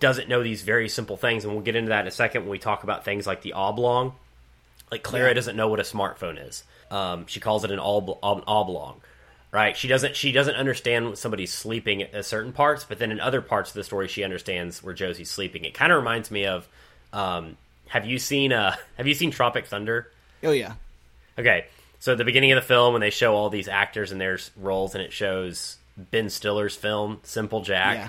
[0.00, 2.50] doesn't know these very simple things, and we'll get into that in a second when
[2.50, 4.14] we talk about things like the oblong.
[4.90, 5.34] Like Klara Yeah.
[5.34, 6.62] doesn't know what a smartphone is.
[6.90, 9.00] Um, she calls it an obl- ob- oblong,
[9.50, 9.76] right?
[9.76, 10.14] She doesn't.
[10.14, 13.74] She doesn't understand when somebody's sleeping at certain parts, but then in other parts of
[13.74, 15.64] the story, she understands where Josie's sleeping.
[15.64, 16.68] It kind of reminds me of.
[17.12, 17.56] Um,
[17.88, 20.10] have you seen uh Have you seen Tropic Thunder?
[20.42, 20.74] Oh yeah.
[21.38, 21.66] Okay,
[21.98, 24.38] so at the beginning of the film, when they show all these actors and their
[24.56, 27.96] roles, and it shows Ben Stiller's film Simple Jack.
[27.96, 28.08] Yeah.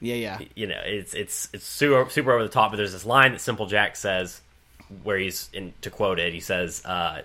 [0.00, 0.38] Yeah, yeah.
[0.54, 2.70] You know, it's it's it's super super over the top.
[2.70, 4.40] But there's this line that Simple Jack says,
[5.02, 7.22] where he's in to quote it, he says, uh,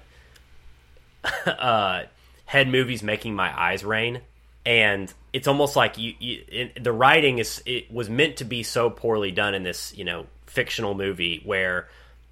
[1.45, 2.03] uh,
[2.45, 4.21] "Head movies making my eyes rain,"
[4.65, 8.63] and it's almost like you, you it, the writing is it was meant to be
[8.63, 11.87] so poorly done in this you know fictional movie where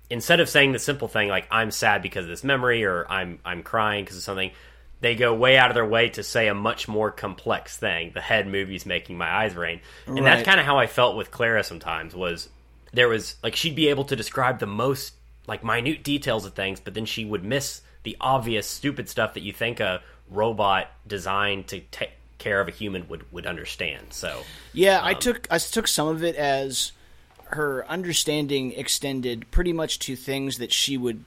[0.10, 3.39] instead of saying the simple thing like I'm sad because of this memory or I'm
[3.43, 4.51] I'm crying because of something,
[4.99, 8.12] they go way out of their way to say a much more complex thing.
[8.13, 11.31] The head movie's making my eyes rain, and that's kind of how I felt with
[11.31, 11.65] Klara.
[11.65, 12.49] Sometimes was
[12.93, 15.13] there was like she'd be able to describe the most
[15.47, 19.43] like minute details of things, but then she would miss the obvious stupid stuff that
[19.43, 24.07] you think a robot designed to take care of a human would would understand.
[24.12, 24.41] So
[24.73, 26.91] Yeah, Um, I took I took some of it as
[27.52, 31.24] her understanding extended pretty much to things that she would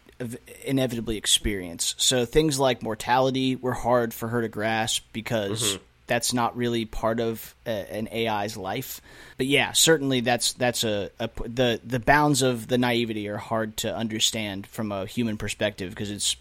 [0.65, 1.95] inevitably experience.
[1.99, 5.83] So things like mortality were hard for her to grasp because Mm-hmm.
[6.07, 9.01] that's not really part of a, an AI's life.
[9.37, 13.77] But yeah, certainly that's that's a, a the the bounds of the naivety are hard
[13.79, 16.37] to understand from a human perspective because it's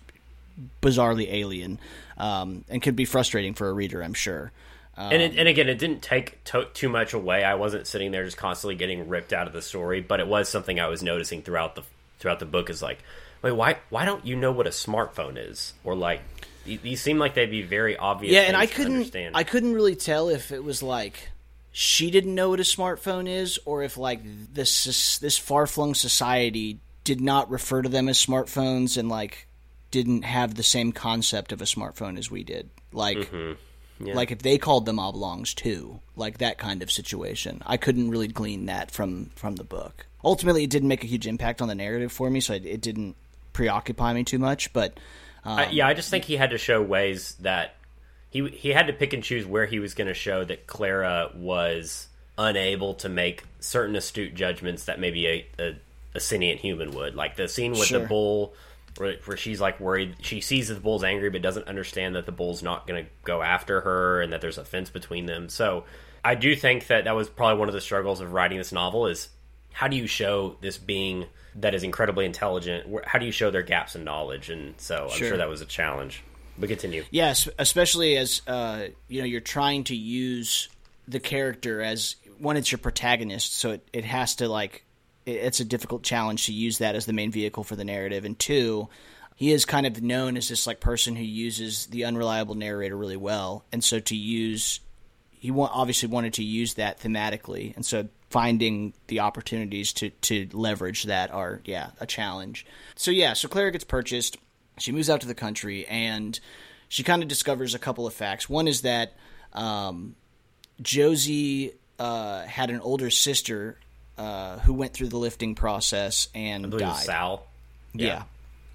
[0.82, 1.80] bizarrely alien
[2.18, 4.52] um, and could be frustrating for a reader, I'm sure.
[4.98, 7.44] And it, and again, it didn't take to- too much away.
[7.44, 10.50] I wasn't sitting there just constantly getting ripped out of the story, but it was
[10.50, 11.84] something I was noticing throughout the
[12.20, 12.70] throughout the book.
[12.70, 13.00] Is like,
[13.42, 15.74] wait, why why don't you know what a smartphone is?
[15.84, 16.22] Or like,
[16.66, 18.34] th- these seem like they'd be very obvious.
[18.34, 19.36] yeah and i couldn't understand.
[19.36, 21.30] i couldn't really tell if it was like
[21.74, 24.22] she didn't know what a smartphone is or if like
[24.54, 29.48] this this far-flung society did not refer to them as smartphones and like
[29.92, 33.54] didn't have the same concept of a smartphone as we did like Mm-hmm.
[34.00, 34.16] Yeah.
[34.16, 38.28] like if they called them oblongs too like that kind of situation i couldn't really
[38.28, 41.76] glean that from from the book ultimately it didn't make a huge impact on the
[41.76, 43.16] narrative for me so it, it didn't
[43.54, 44.74] preoccupy me too much.
[44.74, 45.00] But
[45.46, 47.76] um, uh, yeah, I just think he had to show ways that
[48.30, 51.34] he he had to pick and choose where he was going to show that Klara
[51.36, 55.76] was unable to make certain astute judgments that maybe a, a,
[56.16, 57.16] a sentient human would.
[57.16, 58.02] Like the scene with sure.
[58.02, 58.54] the bull,
[58.98, 60.16] where, where, she's like worried.
[60.22, 63.12] She sees that the bull's angry, but doesn't understand that the bull's not going to
[63.24, 65.50] go after her and that there's a fence between them.
[65.50, 65.86] So
[66.24, 69.08] I do think that that was probably one of the struggles of writing this novel
[69.08, 69.30] is
[69.74, 71.26] how do you show this being
[71.56, 72.88] that is incredibly intelligent?
[73.06, 74.50] How do you show their gaps in knowledge?
[74.50, 76.24] And so I'm sure, sure that was a challenge.
[76.58, 77.04] But continue.
[77.10, 80.70] Yes, especially as uh, you know, you're trying to use
[81.08, 82.58] the character as one.
[82.58, 84.86] It's your protagonist, so it, it has to like.
[85.26, 88.38] It's a difficult challenge to use that as the main vehicle for the narrative, and
[88.38, 88.90] two,
[89.36, 93.18] he is kind of known as this like person who uses the unreliable narrator really
[93.18, 94.80] well, and so to use,
[95.32, 101.04] he obviously wanted to use that thematically, and so finding the opportunities to to leverage
[101.04, 102.66] that are yeah a challenge.
[102.96, 104.38] So yeah, so Klara gets purchased.
[104.80, 106.40] She moves out to the country and
[106.90, 108.50] she kind of discovers a couple of facts.
[108.50, 109.14] One is that
[109.54, 110.16] um,
[110.82, 113.78] Josie uh, had an older sister
[114.18, 117.04] uh, who went through the lifting process and died.
[117.04, 117.48] Sal.
[117.94, 118.08] Yeah.
[118.08, 118.24] yeah.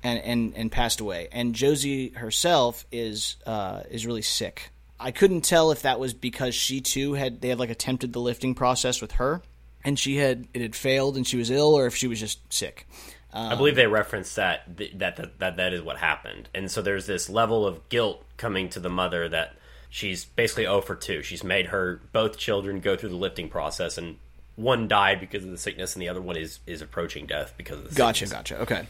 [0.02, 1.28] And, and and passed away.
[1.32, 4.70] And Josie herself is uh, is really sick.
[5.00, 8.20] I couldn't tell if that was because she too had they had like attempted the
[8.20, 9.42] lifting process with her,
[9.84, 12.52] and she had it had failed and she was ill, or if she was just
[12.52, 12.86] sick.
[13.32, 16.80] Um, I believe they referenced that, that that that that is what happened, and so
[16.80, 19.56] there's this level of guilt coming to the mother that
[19.90, 21.22] she's basically 0 for 2.
[21.22, 24.16] She's made her both children go through the lifting process, and
[24.58, 27.78] one died because of the sickness, and the other one is is approaching death because
[27.78, 28.32] of the gotcha, sickness.
[28.32, 28.62] Gotcha, gotcha.
[28.74, 28.86] Okay.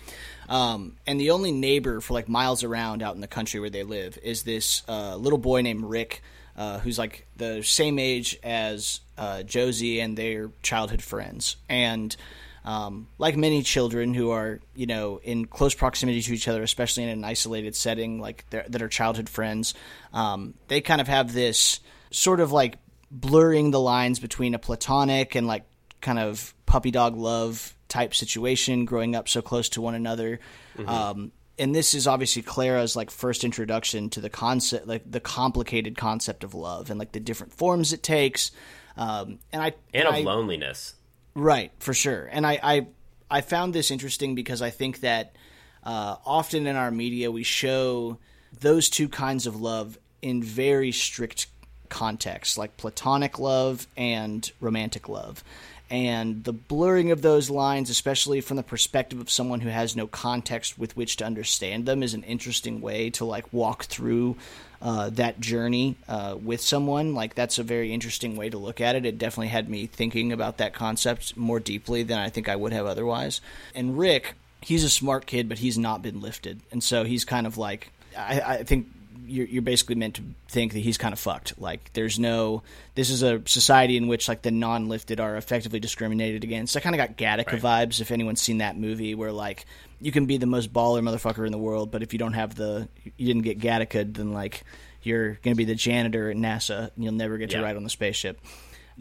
[0.49, 3.85] Um, and the only neighbor for like miles around out in the country where they
[3.85, 6.23] live is this uh, little boy named Rick,
[6.57, 11.57] uh, who's like the same age as uh, Josie and their childhood friends.
[11.69, 12.17] And
[12.65, 17.03] um, like many children who are, you know, in close proximity to each other, especially
[17.03, 19.75] in an isolated setting, like that are childhood friends,
[20.15, 22.79] um, they kind of have this sort of like
[23.11, 25.65] blurring the lines between a platonic and like
[26.01, 30.41] kind of puppy dog love type situation, growing up so close to one another.
[30.77, 30.89] Mm-hmm.
[30.89, 35.97] Um, and this is obviously Klara's like first introduction to the concept, like the complicated
[35.97, 38.51] concept of love and like the different forms it takes.
[38.97, 40.95] Um, and I and, of I, loneliness,
[41.35, 42.29] right, for sure.
[42.31, 42.87] And I, I,
[43.31, 45.35] I found this interesting because I think that
[45.83, 48.19] uh, often in our media we show
[48.61, 51.47] those two kinds of love in very strict
[51.89, 55.43] contexts, like platonic love and romantic love
[55.91, 60.07] and the blurring of those lines, especially from the perspective of someone who has no
[60.07, 64.37] context with which to understand them, is an interesting way to like walk through
[64.83, 67.15] uh, that journey uh, with someone.
[67.15, 69.07] Like that's a very interesting way to look at it.
[69.07, 72.73] It definitely had me thinking about that concept more deeply than I think I would
[72.73, 73.41] have otherwise.
[73.75, 77.47] And Rick, he's a smart kid, but he's not been lifted, and so he's kind
[77.47, 78.89] of like I, I think
[79.29, 81.61] you're, you're basically meant to think that he's kind of fucked.
[81.61, 82.63] Like, there's no.
[82.95, 86.77] This is a society in which like the non-lifted are effectively discriminated against.
[86.77, 87.89] I kind of got Gattaca right.
[87.89, 88.01] vibes.
[88.01, 89.67] If anyone's seen that movie, where like
[90.01, 92.55] you can be the most baller motherfucker in the world, but if you don't have
[92.55, 94.63] the, you didn't get Gattaca, then like
[95.03, 97.85] you're going to be the janitor at NASA and you'll never get to ride on
[97.85, 98.41] the spaceship.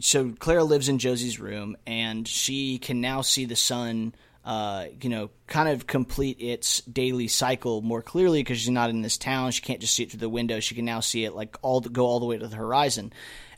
[0.00, 4.14] So Klara lives in Josie's room, and she can now see the sun
[4.48, 9.02] uh, you know, kind of complete its daily cycle more clearly because she's not in
[9.02, 9.50] this town.
[9.50, 10.58] She can't just see it through the window.
[10.58, 13.12] She can now see it like all the, go all the way to the horizon.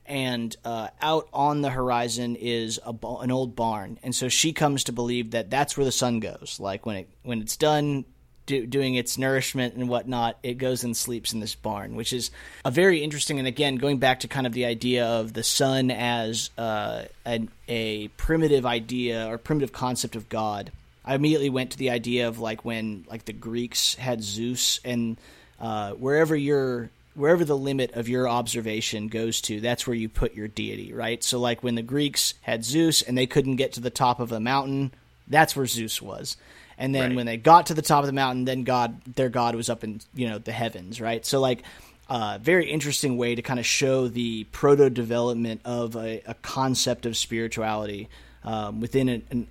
[0.05, 4.85] And uh, out on the horizon is a, an old barn, and so she comes
[4.85, 6.57] to believe that that's where the sun goes.
[6.59, 8.05] Like when it when it's done
[8.47, 12.33] do, doing its nourishment and whatnot, it goes and sleeps in this barn, which is
[12.65, 13.39] a very interesting.
[13.39, 17.49] And again, going back to kind of the idea of the sun as uh, an,
[17.69, 20.73] a primitive idea or primitive concept of God
[21.05, 25.19] I immediately went to the idea of like when like the Greeks had Zeus and
[25.61, 30.35] uh, wherever your wherever the limit of your observation goes to, that's where you put
[30.35, 31.23] your deity, right?
[31.23, 34.33] So like when the Greeks had Zeus and they couldn't get to the top of
[34.33, 34.93] a mountain,
[35.27, 36.37] that's where Zeus was.
[36.79, 37.17] And then right.
[37.17, 39.85] when they got to the top of the mountain, then God, their God was up
[39.85, 41.25] in you know the heavens, right?
[41.27, 41.63] So like
[42.09, 47.07] uh, very interesting way to kind of show the proto development of a, a, concept
[47.07, 48.09] of spirituality
[48.45, 49.09] um, within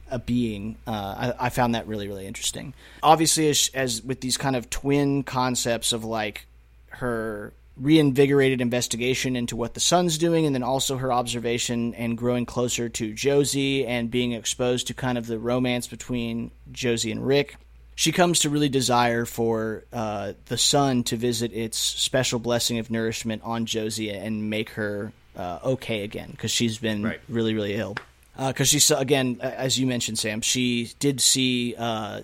[0.09, 0.77] a, a being.
[0.87, 2.73] Uh, I, I, found that really, really interesting.
[3.03, 6.47] Obviously, as, as with these kind of twin concepts of like
[6.89, 12.45] her reinvigorated investigation into what the sun's doing, and then also her observation and growing
[12.45, 17.57] closer to Josie and being exposed to kind of the romance between Josie and Rick.
[17.95, 22.89] She comes to really desire for uh, the sun to visit its special blessing of
[22.89, 27.19] nourishment on Josie and make her uh, okay again because she's been right.
[27.27, 27.95] really, really ill
[28.37, 30.41] because uh, she saw again, as you mentioned, Sam.
[30.41, 32.21] She did see uh,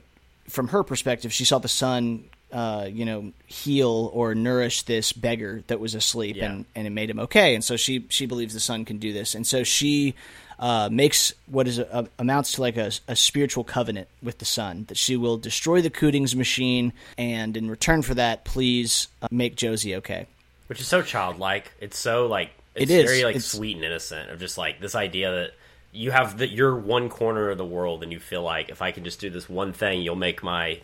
[0.48, 5.64] from her perspective, she saw the sun, uh, you know, heal or nourish this beggar
[5.68, 6.46] that was asleep, Yeah.
[6.46, 7.56] and and it made him okay.
[7.56, 10.14] And so she she believes the sun can do this, and so she
[10.58, 14.86] uh, makes what is a, amounts to like a, a spiritual covenant with the sun
[14.88, 19.56] that she will destroy the Cootings machine, and in return for that, please uh, make
[19.58, 20.28] Josie okay.
[20.68, 21.74] which is so childlike.
[21.82, 23.04] It's so like it's It is.
[23.12, 25.52] very like It's- sweet and innocent of just like this idea that
[25.96, 28.92] you have the your one corner of the world and you feel like if I
[28.92, 30.80] can just do this one thing, you'll make my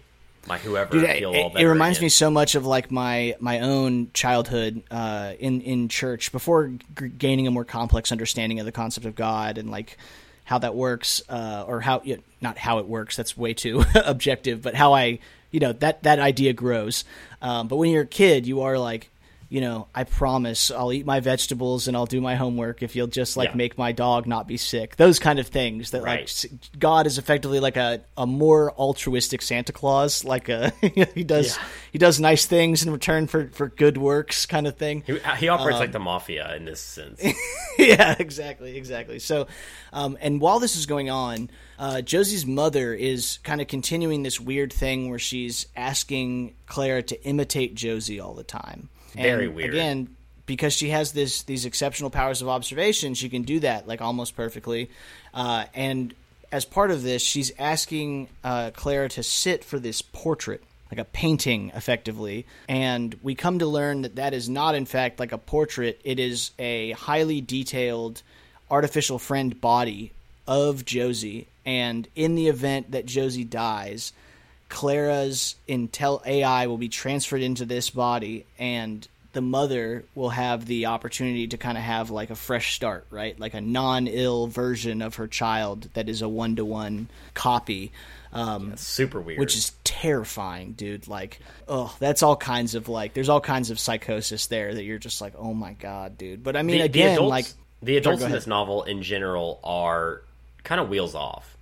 [0.48, 1.66] my whoever Dude, feel it, all better.
[1.66, 2.06] it reminds again.
[2.06, 7.10] me so much of like my my own childhood uh, in in church before g-
[7.10, 9.98] gaining a more complex understanding of the concept of God and like
[10.46, 13.16] how that works uh, or how yeah, not how it works.
[13.16, 15.20] That's way too objective, but how I
[15.52, 17.04] you know that that idea grows.
[17.42, 19.10] Um, but when you're a kid, you are like.
[19.52, 23.08] You know, I promise I'll eat my vegetables and I'll do my homework if you'll
[23.08, 23.56] just like Yeah.
[23.56, 24.96] make my dog not be sick.
[24.96, 26.24] Those kind of things that like Right.
[26.24, 26.46] s-
[26.80, 30.24] God is effectively like a, a more altruistic Santa Claus.
[30.24, 30.70] Like a
[31.14, 31.64] he does Yeah.
[31.92, 35.04] he does nice things in return for, for good works kind of thing.
[35.06, 37.22] He, he operates Um, like the mafia in this sense.
[37.78, 39.20] yeah, exactly, exactly.
[39.20, 39.48] So,
[39.92, 44.40] um, and while this is going on, uh, Josie's mother is kind of continuing this
[44.40, 48.88] weird thing where she's asking Klara to imitate Josie all the time.
[49.14, 49.70] Very And weird.
[49.70, 54.02] Again, because she has this these exceptional powers of observation, she can do that like
[54.02, 54.90] almost perfectly.
[55.34, 56.14] Uh, and
[56.52, 61.06] as part of this, she's asking uh, Klara to sit for this portrait like a
[61.06, 65.38] painting effectively and we come to learn that that is not in fact like a
[65.38, 68.22] portrait it is a highly detailed
[68.70, 70.12] artificial friend body
[70.48, 74.12] of josie and in the event that josie dies
[74.72, 80.88] klara's intel ai will be transferred into this body and the mother will have the
[80.88, 85.16] opportunity to kind of have like a fresh start right like a non-ill version of
[85.16, 87.92] her child that is a one-to-one copy
[88.34, 89.40] um, Super weird.
[89.40, 91.08] which is terrifying, dude.
[91.08, 95.00] Like, oh, that's all kinds of like, there's all kinds of psychosis there that you're
[95.00, 96.44] just like, oh my god, dude.
[96.44, 97.46] But I mean, the, again, the adults, like,
[97.82, 100.22] the adults in this novel in general are
[100.64, 101.58] kind of wheels off,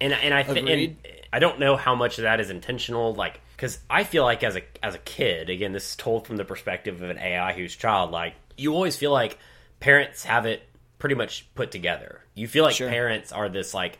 [0.00, 0.96] and and I think and
[1.32, 4.56] I don't know how much of that is intentional, like because I feel like as
[4.56, 7.74] a as a kid, again, this is told from the perspective of an AI who's
[7.74, 8.34] childlike.
[8.56, 9.38] You always feel like
[9.78, 10.62] parents have it
[10.98, 12.20] pretty much put together.
[12.34, 12.88] You feel like Sure.
[12.88, 13.98] parents are this like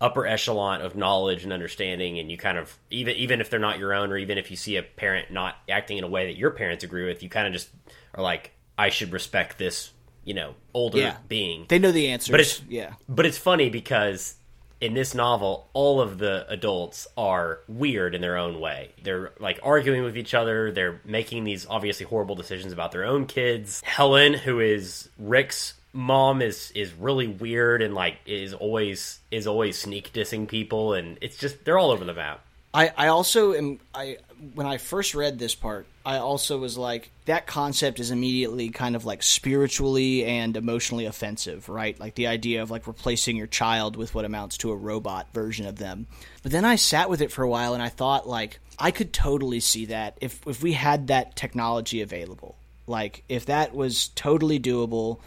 [0.00, 3.78] upper echelon of knowledge and understanding and you kind of even even if they're not
[3.78, 6.36] your own or even if you see a parent not acting in a way that
[6.36, 7.70] your parents agree with you kind of just
[8.14, 9.92] are like i should respect this
[10.24, 12.32] you know older yeah, being they know the answers.
[12.32, 14.34] but it's yeah, but it's funny because
[14.82, 18.90] in this novel all of the adults are weird in their own way.
[19.02, 20.72] They're like arguing with each other.
[20.72, 23.80] They're making these obviously horrible decisions about their own kids.
[23.84, 29.78] Helen who is rick's mom is is really weird and like is always is always
[29.78, 32.44] sneak dissing people and it's just they're all over the map.
[32.74, 34.18] I, I also am I
[34.54, 38.96] when I first read this part, I also was like that concept is immediately kind
[38.96, 41.98] of like spiritually and emotionally offensive, right?
[41.98, 45.66] Like the idea of like replacing your child with what amounts to a robot version
[45.66, 46.06] of them.
[46.42, 49.12] But then I sat with it for a while and I thought like I could
[49.12, 52.56] totally see that if if we had that technology available.
[52.86, 55.20] Like if that was totally doable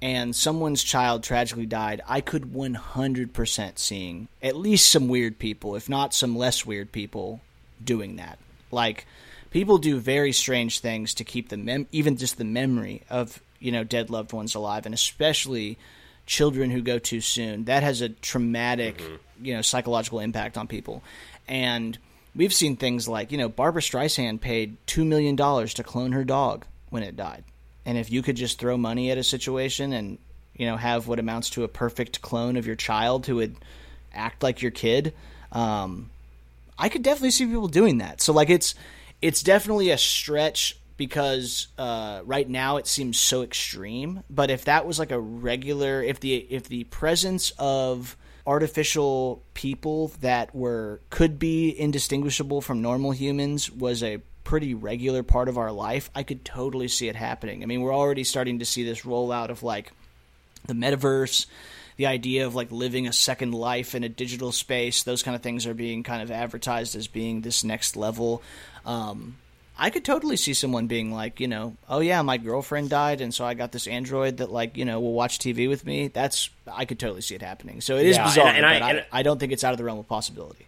[0.00, 5.88] and someone's child tragically died, I could 100% seeing at least some weird people, if
[5.88, 7.40] not some less weird people,
[7.84, 8.38] doing that.
[8.72, 9.06] Like,
[9.50, 13.70] people do very strange things to keep the mem- even just the memory of you
[13.70, 15.78] know dead loved ones alive, and especially
[16.26, 17.64] children who go too soon.
[17.64, 19.00] That has a traumatic,
[19.40, 21.02] you know, psychological impact on people,
[21.46, 21.96] and.
[22.34, 26.64] We've seen things like, you know, Barbra Streisand paid $2 million to clone her dog
[26.88, 27.44] when it died.
[27.84, 30.18] And if you could just throw money at a situation and,
[30.56, 33.56] you know, have what amounts to a perfect clone of your child who would
[34.14, 35.12] act like your kid,
[35.50, 36.10] um,
[36.82, 38.20] I could definitely see people doing that.
[38.20, 38.74] So like it's
[39.22, 44.24] it's definitely a stretch because uh, right now it seems so extreme.
[44.28, 50.08] But if that was like a regular, if the if the presence of artificial people
[50.20, 55.70] that were could be indistinguishable from normal humans was a pretty regular part of our
[55.70, 57.62] life, I could totally see it happening.
[57.62, 59.92] I mean, we're already starting to see this rollout of like
[60.66, 61.46] the metaverse,
[61.96, 65.42] the idea of like living a second life in a digital space, those kind of
[65.42, 68.42] things are being kind of advertised as being this next level.
[68.86, 69.36] Um,
[69.78, 73.32] I could totally see someone being like, you know, oh yeah, my girlfriend died, and
[73.32, 76.08] so I got this android that like, you know, will watch TV with me.
[76.08, 77.80] That's I could totally see it happening.
[77.80, 79.64] So it is Yeah, bizarre, and- and I- but I, and- I don't think it's
[79.64, 80.66] out of the realm of possibility.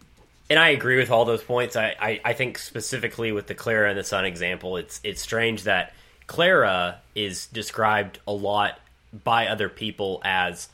[0.50, 1.74] And I agree with all those points.
[1.74, 5.62] I, I, I think specifically with the Klara and the Sun example, it's it's strange
[5.64, 5.94] that
[6.26, 8.78] Klara is described a lot
[9.24, 10.68] by other people as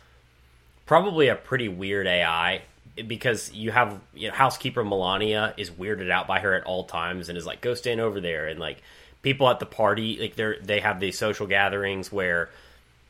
[0.91, 2.62] probably a pretty weird AI.
[3.07, 7.28] because you have you know, housekeeper Melania is weirded out by her at all times
[7.28, 8.82] and is like, "Go stand over there," and like
[9.22, 12.51] people at the party, like they're they have these social gatherings where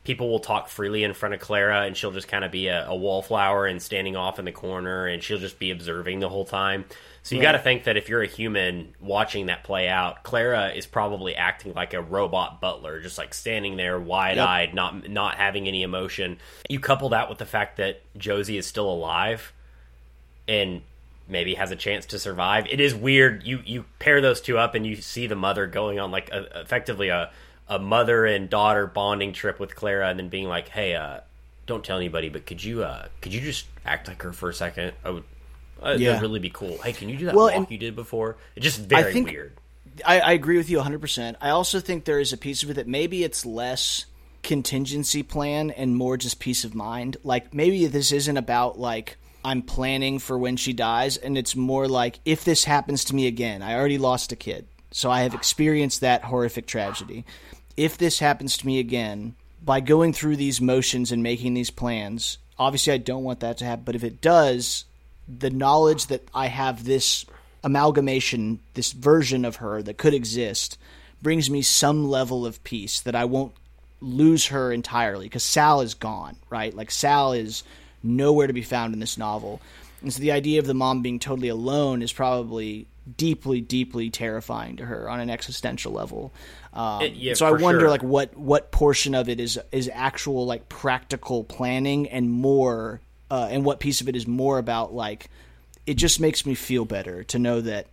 [0.03, 2.85] people will talk freely in front of Klara, and she'll just kind of be a,
[2.85, 6.45] a, wallflower and standing off in the corner, and she'll just be observing the whole
[6.45, 6.85] time.
[7.23, 10.75] So you got to think that if you're a human watching that play out, Klara
[10.75, 14.75] is probably acting like a robot butler, just like standing there wide-eyed, yep.
[14.75, 16.39] not not having any emotion.
[16.67, 19.53] You couple that with the fact that Josie is still alive,
[20.47, 20.81] and
[21.27, 22.65] maybe has a chance to survive.
[22.67, 23.43] It is weird.
[23.43, 26.59] You you pair those two up, and you see the mother going on like a,
[26.59, 27.31] effectively a
[27.67, 31.19] a mother and daughter bonding trip with Klara, and then being like, "Hey, uh,
[31.67, 34.53] don't tell anybody, but could you uh, could you just act like her for a
[34.53, 34.93] second?
[35.05, 35.23] I would,
[35.81, 36.09] uh, yeah.
[36.09, 36.77] that'd really be cool.
[36.79, 38.37] Hey, can you do that well, walk you did before?
[38.55, 39.57] It's just very think, weird.
[40.05, 41.01] I, I agree with you 100.
[41.01, 44.05] percent I also think there is a piece of it that maybe it's less
[44.43, 47.17] contingency plan and more just peace of mind.
[47.23, 51.87] Like maybe this isn't about like I'm planning for when she dies, and it's more
[51.87, 55.33] like if this happens to me again, I already lost a kid, so I have
[55.33, 57.25] experienced that horrific tragedy
[57.77, 62.37] if this happens to me again, by going through these motions and making these plans,
[62.57, 64.85] obviously I don't want that to happen, but if it does,
[65.27, 67.25] the knowledge that I have this
[67.63, 70.77] amalgamation, this version of her that could exist,
[71.21, 73.53] brings me some level of peace that I won't
[73.99, 76.73] lose her entirely because Sal is gone, right?
[76.73, 77.63] Like Sal is
[78.03, 79.61] nowhere to be found in this novel.
[80.01, 84.77] And so the idea of the mom being totally alone is probably deeply, deeply terrifying
[84.77, 86.31] to her on an existential level.
[86.73, 87.89] Um, it, yeah, so I wonder, sure.
[87.89, 93.01] like, what what portion of it is is actual like practical planning, and more,
[93.31, 95.29] uh, and what piece of it is more about like,
[95.87, 97.87] it just makes me feel better to know that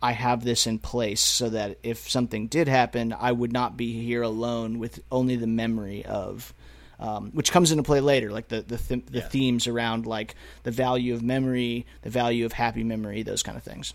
[0.00, 4.04] I have this in place, so that if something did happen, I would not be
[4.04, 6.52] here alone with only the memory of.
[7.00, 9.26] Um, which comes into play later, like the the, th- the yeah.
[9.26, 13.64] themes around like the value of memory, the value of happy memory, those kind of
[13.64, 13.92] things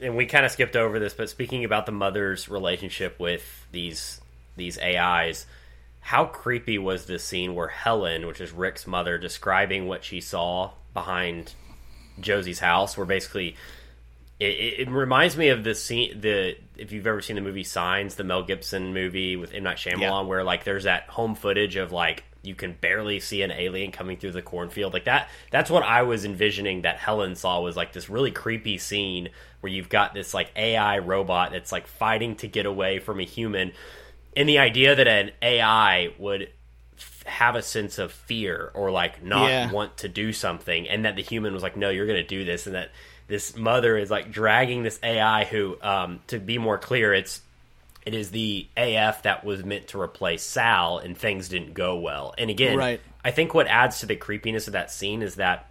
[0.00, 4.20] and we kind of skipped over this, but speaking about the mother's relationship with these
[4.56, 5.46] these AIs,
[6.00, 10.72] how creepy was this scene where Helen, which is Rick's mother, describing what she saw
[10.92, 11.54] behind
[12.18, 13.56] Josie's house, where basically
[14.40, 18.14] it, it, reminds me of the scene the if you've ever seen the movie Signs,
[18.14, 19.64] the Mel Gibson movie with M.
[19.64, 20.20] Night Shyamalan, yeah.
[20.22, 24.16] where like there's that home footage of like you can barely see an alien coming
[24.16, 24.94] through the cornfield.
[24.94, 28.78] Like that that's what i was envisioning that helen saw was like this really creepy
[28.78, 29.28] scene
[29.60, 33.24] where you've got this like ai robot that's like fighting to get away from a
[33.24, 33.72] human
[34.36, 36.50] and the idea that an ai would
[36.96, 39.70] f- have a sense of fear or like not yeah.
[39.70, 42.44] want to do something and that the human was like no you're going to do
[42.44, 42.90] this and that
[43.28, 47.40] this mother is like dragging this ai who um, to be more clear it's
[48.06, 52.34] it is the AF that was meant to replace Sal, and things didn't go well.
[52.38, 53.00] And again, right.
[53.24, 55.70] I think what adds to the creepiness of that scene is that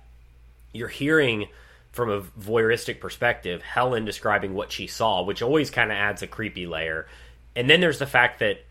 [0.72, 1.47] you're hearing
[1.91, 6.28] from a voyeuristic perspective Helen describing what she saw, which always kind of adds a
[6.28, 7.07] creepy layer.
[7.55, 8.63] And then there's the fact that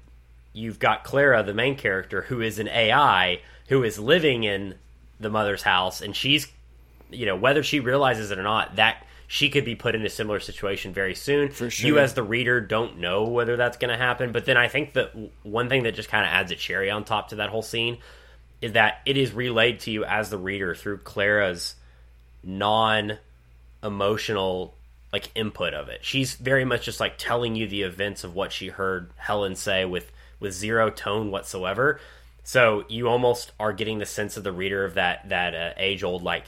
[0.52, 4.74] you've got Klara, the main character, who is an AI who is living in
[5.20, 6.48] the mother's house, and she's,
[7.10, 10.08] you know, whether she realizes it or not, that she could be put in a
[10.08, 11.50] similar situation very soon.
[11.50, 11.86] For sure.
[11.86, 14.32] You, as the reader, don't know whether that's going to happen.
[14.32, 15.12] But then I think that
[15.42, 17.98] one thing that just kind of adds a cherry on top to that whole scene
[18.62, 21.74] is that it is relayed to you as the reader through Klara's
[22.42, 23.18] non
[23.82, 24.74] emotional
[25.12, 26.04] like input of it.
[26.04, 29.84] She's very much just like telling you the events of what she heard Helen say
[29.84, 32.00] with with zero tone whatsoever.
[32.44, 36.02] So you almost are getting the sense of the reader of that that uh, age
[36.04, 36.44] old like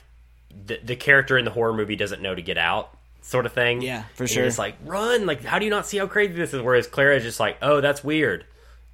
[0.66, 3.82] the, the character in the horror movie doesn't know to get out sort of thing.
[3.82, 4.44] Yeah, for sure.
[4.44, 5.26] It's like run.
[5.26, 6.62] Like, how do you not see how crazy this is?
[6.62, 8.44] Whereas Klara is just like, oh, that's weird.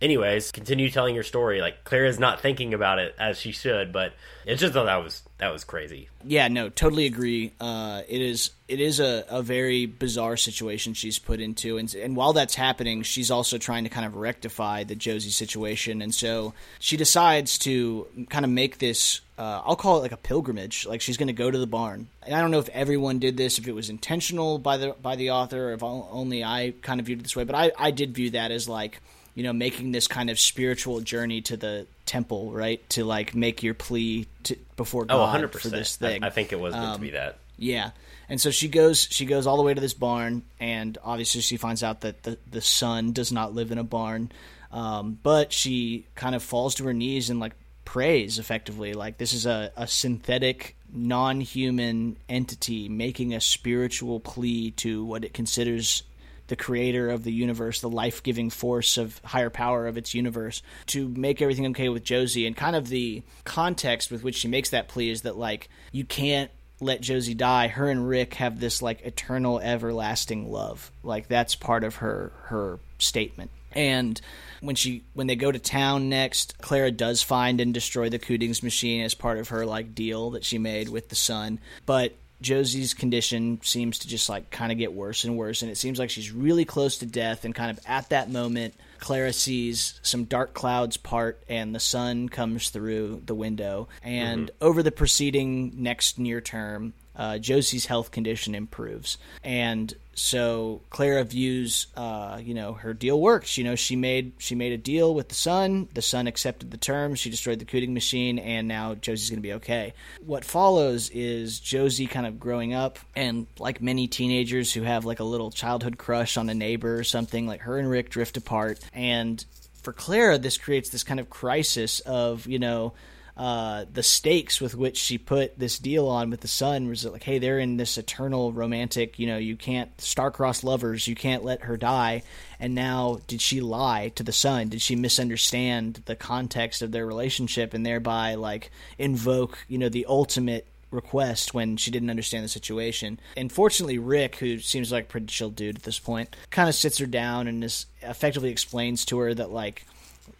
[0.00, 1.60] Anyways, continue telling your story.
[1.60, 4.12] Like Klara's not thinking about it as she should, but
[4.44, 6.10] it's just that was that was crazy.
[6.22, 7.52] Yeah, no, totally agree.
[7.58, 12.14] Uh, it is it is a, a very bizarre situation she's put into, and and
[12.14, 16.52] while that's happening, she's also trying to kind of rectify the Josie situation, and so
[16.78, 20.86] she decides to kind of make this uh, I'll call it like a pilgrimage.
[20.86, 23.36] Like she's going to go to the barn, and I don't know if everyone did
[23.36, 27.00] this, if it was intentional by the by the author, or if only I kind
[27.00, 27.44] of viewed it this way.
[27.44, 29.00] But I I did view that as like
[29.36, 32.88] you know making this kind of spiritual journey to the temple, right?
[32.90, 35.60] To like make your plea to, before oh, God oh, 100%.
[35.60, 36.24] for this thing.
[36.24, 37.38] I, I think it was meant um, to be um, that.
[37.58, 37.90] Yeah.
[38.28, 41.58] And so she goes she goes all the way to this barn and obviously she
[41.58, 44.32] finds out that the the sun does not live in a barn.
[44.72, 47.52] Um, but she kind of falls to her knees and like
[47.84, 55.04] prays effectively like this is a, a synthetic non-human entity making a spiritual plea to
[55.04, 56.02] what it considers
[56.48, 61.08] the creator of the universe the life-giving force of higher power of its universe to
[61.08, 64.88] make everything okay with josie and kind of the context with which she makes that
[64.88, 69.00] plea is that like you can't let Josie die, her and Rick have this like
[69.02, 70.90] eternal, everlasting love.
[71.02, 73.50] Like that's part of her her statement.
[73.72, 74.20] And
[74.60, 78.62] when she when they go to town next, Klara does find and destroy the Cootings
[78.62, 81.60] machine as part of her like deal that she made with the sun.
[81.84, 85.76] But Josie's condition seems to just like kind of get worse and worse, and it
[85.76, 87.44] seems like she's really close to death.
[87.44, 92.28] And kind of at that moment, Klara sees some dark clouds part, and the sun
[92.28, 93.88] comes through the window.
[94.02, 94.64] And mm-hmm.
[94.64, 101.88] over the preceding next near term, uh, Josie's health condition improves, and so Klara views,
[101.94, 103.58] uh, you know, her deal works.
[103.58, 105.88] You know, she made she made a deal with the sun.
[105.92, 107.18] The sun accepted the terms.
[107.20, 109.92] She destroyed the cooting machine, and now Josie's going to be okay.
[110.24, 115.20] What follows is Josie kind of growing up, and like many teenagers who have like
[115.20, 118.80] a little childhood crush on a neighbor or something, like her and Rick drift apart,
[118.94, 119.44] and
[119.82, 122.94] for Klara, this creates this kind of crisis of you know
[123.36, 127.22] uh, the stakes with which she put this deal on with the sun was like,
[127.22, 131.62] hey, they're in this eternal romantic, you know, you can't star-crossed lovers, you can't let
[131.62, 132.22] her die.
[132.58, 134.70] And now, did she lie to the sun?
[134.70, 140.06] Did she misunderstand the context of their relationship and thereby like invoke, you know, the
[140.08, 143.20] ultimate request when she didn't understand the situation.
[143.36, 146.74] And fortunately, Rick, who seems like a pretty chill dude at this point, kind of
[146.74, 149.84] sits her down and is effectively explains to her that like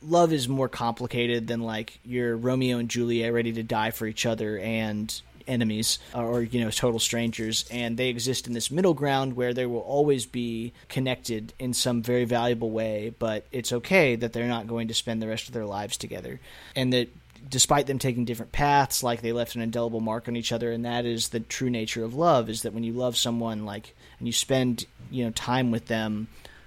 [0.03, 4.27] love is more complicated than like your Romeo and Juliet ready to die for each
[4.27, 7.65] other and enemies uh, or you know total strangers.
[7.71, 12.03] And they exist in this middle ground where they will always be connected in some
[12.03, 15.55] very valuable way but it's okay that they're not going to spend the rest of
[15.55, 16.41] their lives together.
[16.75, 17.09] And that
[17.49, 20.85] despite them taking different paths like they left an indelible mark on each other and
[20.85, 24.27] that is the true nature of love is that when you love someone like and
[24.27, 26.27] you spend you know time with them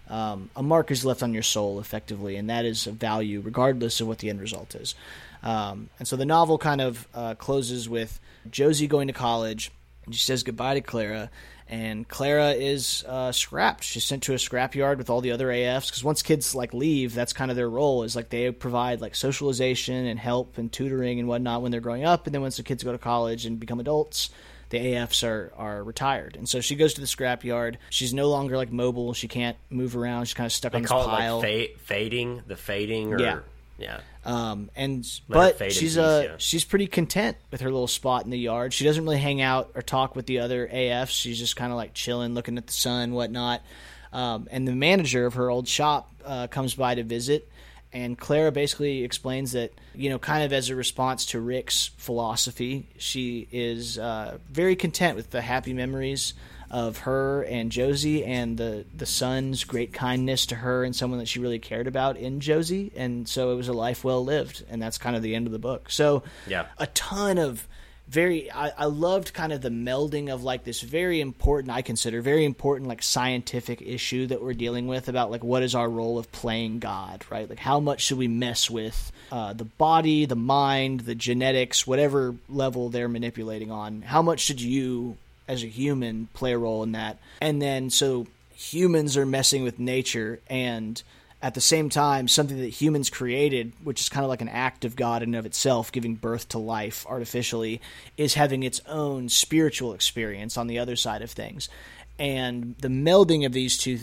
[0.10, 4.01] um, a mark is left on your soul effectively, and that is of value regardless
[4.01, 4.95] of what the end result is.
[5.43, 9.72] Um, and so the novel kind of uh, closes with Josie going to college.
[10.05, 11.30] And she says goodbye to Klara,
[11.68, 13.84] and Klara is uh, scrapped.
[13.84, 17.14] She's sent to a scrapyard with all the other AFs because once kids like leave,
[17.14, 21.20] that's kind of their role is like they provide like socialization and help and tutoring
[21.20, 23.60] and whatnot when they're growing up, and then once the kids go to college and
[23.60, 24.32] become adults,
[24.70, 27.76] the AFs are are retired, and so she goes to the scrapyard.
[27.89, 29.13] She's no longer like mobile.
[29.13, 30.26] She can't move around.
[30.26, 31.39] She's kind of stuck they on this pile.
[31.39, 33.39] Like fa- fading, the fading, or yeah.
[33.80, 34.01] Yeah.
[34.26, 36.36] Um, and Let but she's uh yeah.
[36.38, 38.74] she's pretty content with her little spot in the yard.
[38.74, 41.09] She doesn't really hang out or talk with the other AFs.
[41.09, 43.61] She's just kind of like chilling, looking at the sun, whatnot.
[44.11, 47.49] Um, and the manager of her old shop uh, comes by to visit,
[47.92, 52.88] and Klara basically explains that, you know, kind of as a response to Rick's philosophy,
[52.98, 56.34] she is uh, very content with the happy memories
[56.70, 61.28] of her and Josie and the, the sun's great kindness to her and someone that
[61.28, 62.92] she really cared about in Josie.
[62.96, 64.64] And so it was a life well lived.
[64.70, 65.90] And that's kind of the end of the book.
[65.90, 66.68] So, yeah.
[66.78, 67.68] a ton of
[68.10, 72.22] very I, I loved kind of the melding of like this very important i consider
[72.22, 76.18] very important like scientific issue that we're dealing with about like what is our role
[76.18, 77.49] of playing god right?
[77.49, 82.36] Like how much should we mess with uh, the body the mind the genetics whatever
[82.47, 84.01] level they're manipulating on?
[84.01, 87.18] How much should you as a human play a role in that?
[87.41, 91.01] And then so humans are messing with nature and
[91.42, 94.84] at the same time, something that humans created, which is kind of like an act
[94.84, 97.80] of God in and of itself, giving birth to life artificially,
[98.18, 101.70] is having its own spiritual experience on the other side of things.
[102.18, 104.00] And the melding of these two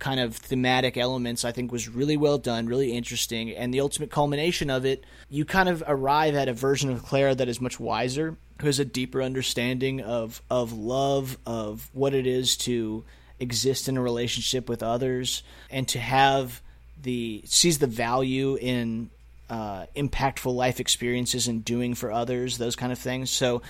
[0.00, 3.50] kind of thematic elements, I think, was really well done, really interesting.
[3.50, 7.36] And the ultimate culmination of it, you kind of arrive at a version of Klara
[7.36, 12.26] that is much wiser, who has a deeper understanding of, of love, of what it
[12.26, 13.04] is to
[13.38, 16.60] exist in a relationship with others, and to have
[17.02, 19.10] the sees the value in
[19.48, 23.30] uh, impactful life experiences and doing for others, those kind of things.
[23.30, 23.62] So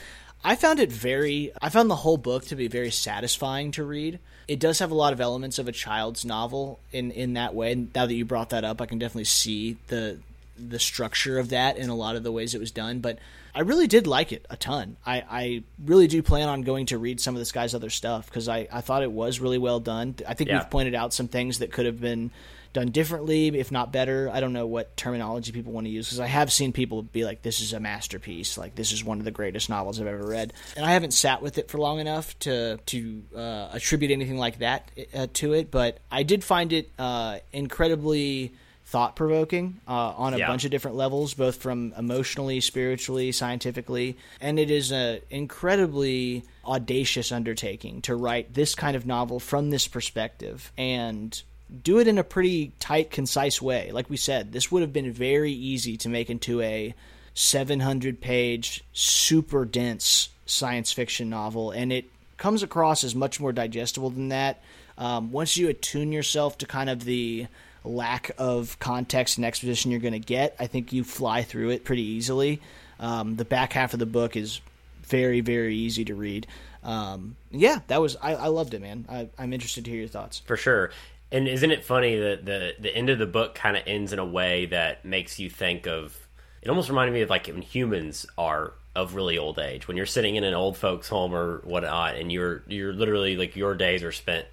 [0.45, 4.19] I found it very, I found the whole book to be very satisfying to read.
[4.47, 7.73] It does have a lot of elements of a child's novel in, in that way.
[7.73, 10.19] And now that you brought that up, I can definitely see the
[10.59, 13.01] the structure of that in a lot of the ways it was done.
[13.01, 13.19] But
[13.55, 14.97] I really did like it a ton.
[15.07, 18.27] I, I really do plan on going to read some of this guy's other stuff
[18.27, 20.17] because I, I thought it was really well done.
[20.29, 20.59] I think yeah.
[20.59, 22.31] we've pointed out some things that could have been
[22.73, 24.31] done differently, if not better.
[24.33, 27.25] I don't know what terminology people want to use because I have seen people be
[27.25, 28.57] like, "This is a masterpiece.
[28.57, 31.43] Like this is one of the greatest novels I've ever read," and I haven't sat
[31.43, 35.71] with it for long enough to to uh, attribute anything like that uh, to it.
[35.71, 38.53] But I did find it uh, incredibly
[38.91, 40.49] thought provoking uh, on a yeah.
[40.49, 47.31] bunch of different levels, both from emotionally, spiritually, scientifically, and it is an incredibly audacious
[47.31, 51.43] undertaking to write this kind of novel from this perspective and
[51.83, 53.91] do it in a pretty tight, concise way.
[53.93, 56.95] Like we said, this would have been very easy to make into a
[57.35, 62.07] 700 page, super dense science fiction novel, and it
[62.37, 64.63] comes across as much more digestible than that.
[64.99, 67.47] Um, once you attune yourself to kind of the
[67.85, 71.85] lack of context and exposition you're going to get, I think you fly through it
[71.85, 72.61] pretty easily.
[72.99, 74.61] Um, the back half of the book is
[75.03, 76.47] very, very easy to read.
[76.83, 79.05] Um, yeah, that was I, I loved it, man.
[79.09, 80.41] I, I'm interested to hear your thoughts.
[80.41, 80.91] For sure.
[81.33, 84.19] And isn't it funny that the the end of the book kind of ends in
[84.19, 86.17] a way that makes you think of?
[86.63, 90.07] It almost reminded me of like when humans are of really old age, when you're
[90.07, 94.03] sitting in an old folks' home or whatnot, and you're you're literally like your days
[94.03, 94.47] are spent.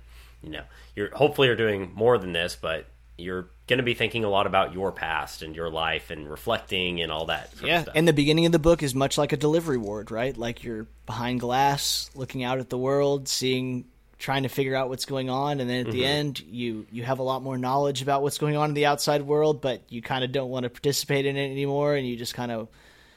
[0.44, 0.64] You know,
[0.96, 2.86] you're hopefully you're doing more than this, but
[3.18, 7.02] you're going to be thinking a lot about your past and your life and reflecting
[7.02, 7.50] and all that.
[7.64, 10.38] yeah, and the beginning of the book is much like a delivery ward, right?
[10.38, 13.86] Like you're behind glass, looking out at the world, seeing,
[14.20, 15.92] trying to figure out what's going on, and then at mm-hmm.
[15.92, 18.86] the end, you you have a lot more knowledge about what's going on in the
[18.86, 22.16] outside world, but you kind of don't want to participate in it anymore, and you
[22.16, 22.68] just kind of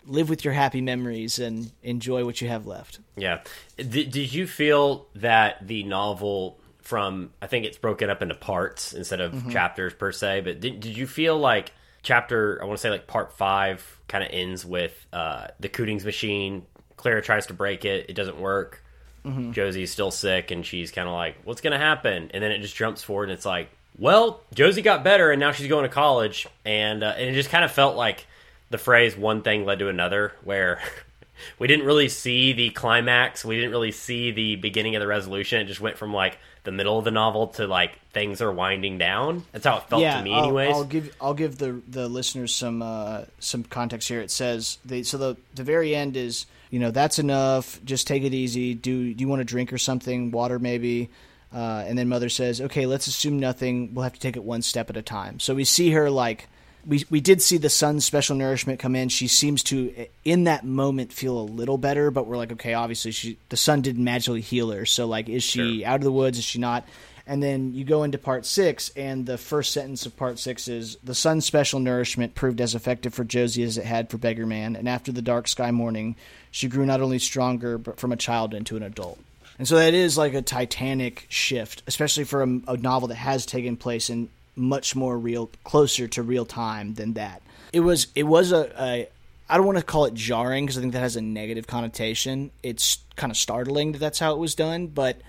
[0.07, 3.01] live with your happy memories and enjoy what you have left.
[3.17, 3.41] Yeah.
[3.77, 6.59] Did, did you feel that the novel
[6.91, 9.51] from I think it's broken up into parts instead of mm-hmm.
[9.51, 10.41] chapters per se.
[10.41, 11.73] But did, did you feel like
[12.03, 16.05] chapter I want to say like part five kind of ends with uh, the Cootings
[16.05, 16.67] machine?
[16.97, 18.83] Klara tries to break it, it doesn't work.
[19.25, 19.53] Mm-hmm.
[19.53, 22.61] Josie's still sick, and she's kind of like, "What's going to happen?" And then it
[22.61, 25.89] just jumps forward, and it's like, "Well, Josie got better, and now she's going to
[25.89, 28.27] college." And uh, and it just kind of felt like
[28.71, 30.81] the phrase "one thing led to another," where
[31.59, 35.61] we didn't really see the climax, we didn't really see the beginning of the resolution.
[35.61, 38.99] It just went from like the middle of the novel to like things are winding
[38.99, 39.45] down.
[39.53, 40.75] That's how it felt yeah, to me, I'll, anyways.
[40.75, 44.21] I'll give I'll give the the listeners some uh, some context here.
[44.21, 47.81] It says the so the the very end is you know that's enough.
[47.85, 48.75] Just take it easy.
[48.75, 50.31] Do do you want a drink or something?
[50.31, 51.11] Water maybe.
[51.53, 53.93] Uh, and then mother says, "Okay, let's assume nothing.
[53.93, 56.49] We'll have to take it one step at a time." So we see her like
[56.87, 59.09] we we did see the sun's special nourishment come in.
[59.09, 62.11] She seems to, in that moment, feel a little better.
[62.11, 64.87] But we're like, okay, obviously, she the sun didn't magically heal her.
[64.87, 65.89] So like, is she sure.
[65.89, 66.39] out of the woods?
[66.39, 66.87] Is she not?
[67.31, 70.97] And then you go into part six, and the first sentence of part six is
[71.05, 74.75] the sun's special nourishment proved as effective for Josie as it had for Beggar Man.
[74.75, 76.17] And after the dark sky morning,
[76.51, 79.21] she grew not only stronger, but from a child into an adult.
[79.61, 83.47] And so that is like a titanic shift, especially for a, a novel that has
[83.47, 87.43] taken place in much more real, closer to real time than that.
[87.73, 89.09] It was it was a, a
[89.49, 92.51] I don't want to call it jarring because I think that has a negative connotation.
[92.65, 95.21] It's kind of startling that that's how it was done, but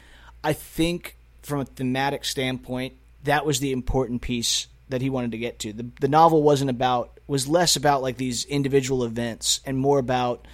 [0.44, 5.38] I think from a thematic standpoint, that was the important piece that he wanted to
[5.38, 5.74] get to.
[5.74, 10.48] The the novel wasn't about was less about like these individual events and more about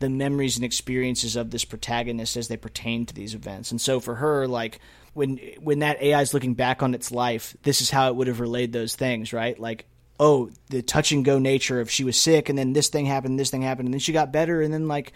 [0.00, 3.70] the memories and experiences of this protagonist as they pertain to these events.
[3.70, 4.80] And so for her, like
[5.14, 8.26] when when that AI is looking back on its life, this is how it would
[8.26, 9.58] have relayed those things, right?
[9.58, 9.86] Like,
[10.18, 13.38] oh, the touch and go nature of she was sick, and then this thing happened,
[13.38, 15.12] this thing happened, and then she got better, and then like,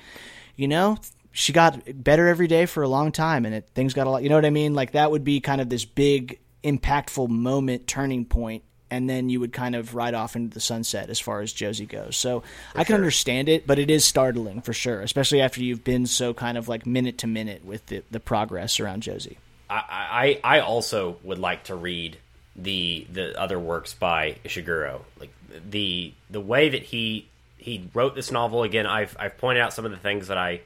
[0.54, 0.98] you know,
[1.36, 4.22] she got better every day for a long time, and it, things got a lot.
[4.22, 4.72] You know what I mean?
[4.72, 9.38] Like that would be kind of this big, impactful moment, turning point, and then you
[9.40, 12.16] would kind of ride off into the sunset as far as Josie goes.
[12.16, 12.96] So for I can sure.
[12.96, 16.68] understand it, but it is startling for sure, especially after you've been so kind of
[16.68, 19.36] like minute to minute with the, the progress around Josie.
[19.68, 22.16] I, I I also would like to read
[22.56, 25.02] the the other works by Ishiguro.
[25.20, 25.34] Like
[25.70, 27.28] the the way that he
[27.58, 28.86] he wrote this novel again.
[28.86, 30.62] I've I've pointed out some of the things that I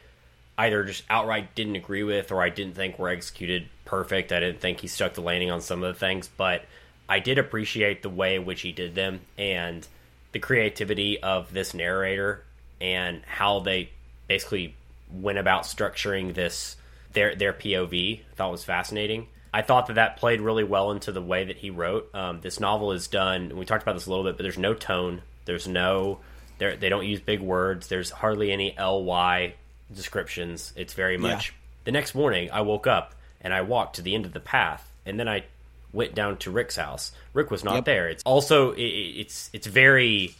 [0.59, 4.32] either just outright didn't agree with or I didn't think were executed perfect.
[4.32, 6.64] I didn't think he stuck the landing on some of the things, but
[7.09, 9.86] I did appreciate the way in which he did them and
[10.32, 12.44] the creativity of this narrator
[12.80, 13.90] and how they
[14.28, 14.76] basically
[15.12, 16.76] went about structuring this
[17.12, 18.20] their their POV.
[18.20, 19.26] I thought was fascinating.
[19.53, 22.14] I thought that that played really well into the way that he wrote.
[22.14, 23.57] Um, this novel is done.
[23.57, 25.22] we talked about this a little bit, but there's no tone.
[25.44, 26.20] There's no.
[26.59, 27.88] They don't use big words.
[27.88, 29.55] There's hardly any ly
[29.95, 30.72] descriptions.
[30.76, 31.49] It's very much.
[31.49, 31.55] Yeah.
[31.84, 34.91] The next morning, I woke up and I walked to the end of the path,
[35.07, 35.45] and then I
[35.93, 37.12] went down to Rick's house.
[37.32, 37.84] Rick was not yep.
[37.84, 38.09] there.
[38.09, 40.34] It's also it, it's it's very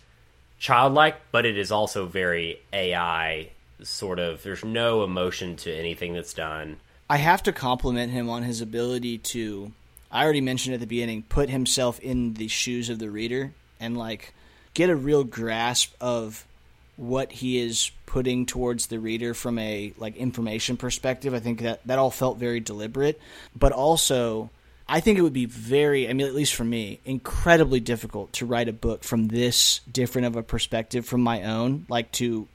[0.59, 3.51] childlike, but it is also very AI
[3.83, 6.77] sort of there's no emotion to anything that's done.
[7.09, 9.73] I have to compliment him on his ability to
[10.11, 13.97] I already mentioned at the beginning, put himself in the shoes of the reader and
[13.97, 14.35] like
[14.75, 16.45] get a real grasp of
[16.97, 21.34] what he is putting towards the reader from a like information perspective.
[21.34, 23.20] I think that that all felt very deliberate,
[23.55, 24.51] but also
[24.88, 28.47] I think it would be very, I mean, at least for me, incredibly difficult to
[28.47, 31.86] write a book from this different of a perspective from my own.
[31.88, 32.49] Like to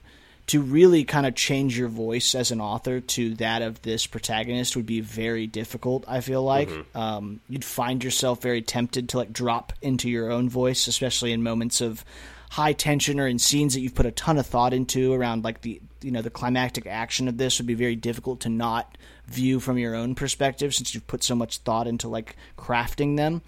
[0.48, 4.76] to really kind of change your voice as an author to that of this protagonist
[4.76, 6.04] would be very difficult.
[6.08, 6.98] I feel like mm-hmm.
[6.98, 11.42] um, you'd find yourself very tempted to like drop into your own voice, especially in
[11.42, 12.06] moments of
[12.52, 15.62] high tension or in scenes that you've put a ton of thought into around like
[15.62, 19.60] the you know the climactic action of this would be very difficult to not view
[19.60, 23.42] from your own perspective since you've put so much thought into like crafting them.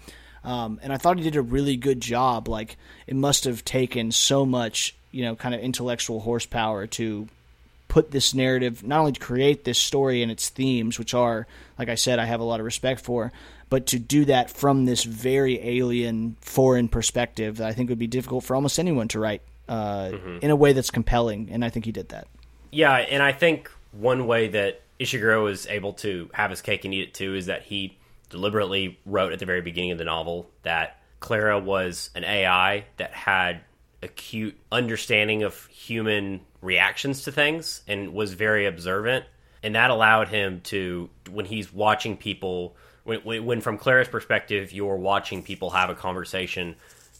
[0.44, 2.48] Um, and I thought he did a really good job.
[2.48, 2.76] Like
[3.06, 7.28] it must have taken so much, you know, kind of intellectual horsepower to
[7.88, 11.46] put this narrative, not only to create this story and its themes, which are,
[11.78, 13.32] like I said, I have a lot of respect for,
[13.68, 18.06] but to do that from this very alien, foreign perspective that I think would be
[18.06, 20.38] difficult for almost anyone to write uh, mm-hmm.
[20.42, 21.48] in a way that's compelling.
[21.50, 22.28] And I think he did that.
[22.70, 26.92] Yeah, and I think one way that Ishiguro was able to have his cake and
[26.92, 27.98] eat it too is that he
[28.30, 33.12] deliberately wrote at the very beginning of the novel that Klara was an AI that
[33.12, 33.60] had
[34.02, 39.24] acute understanding of human reactions to things and was very observant
[39.62, 42.76] and that allowed him to when he's watching people
[43.08, 46.76] when, when from klara's perspective you're watching people have a conversation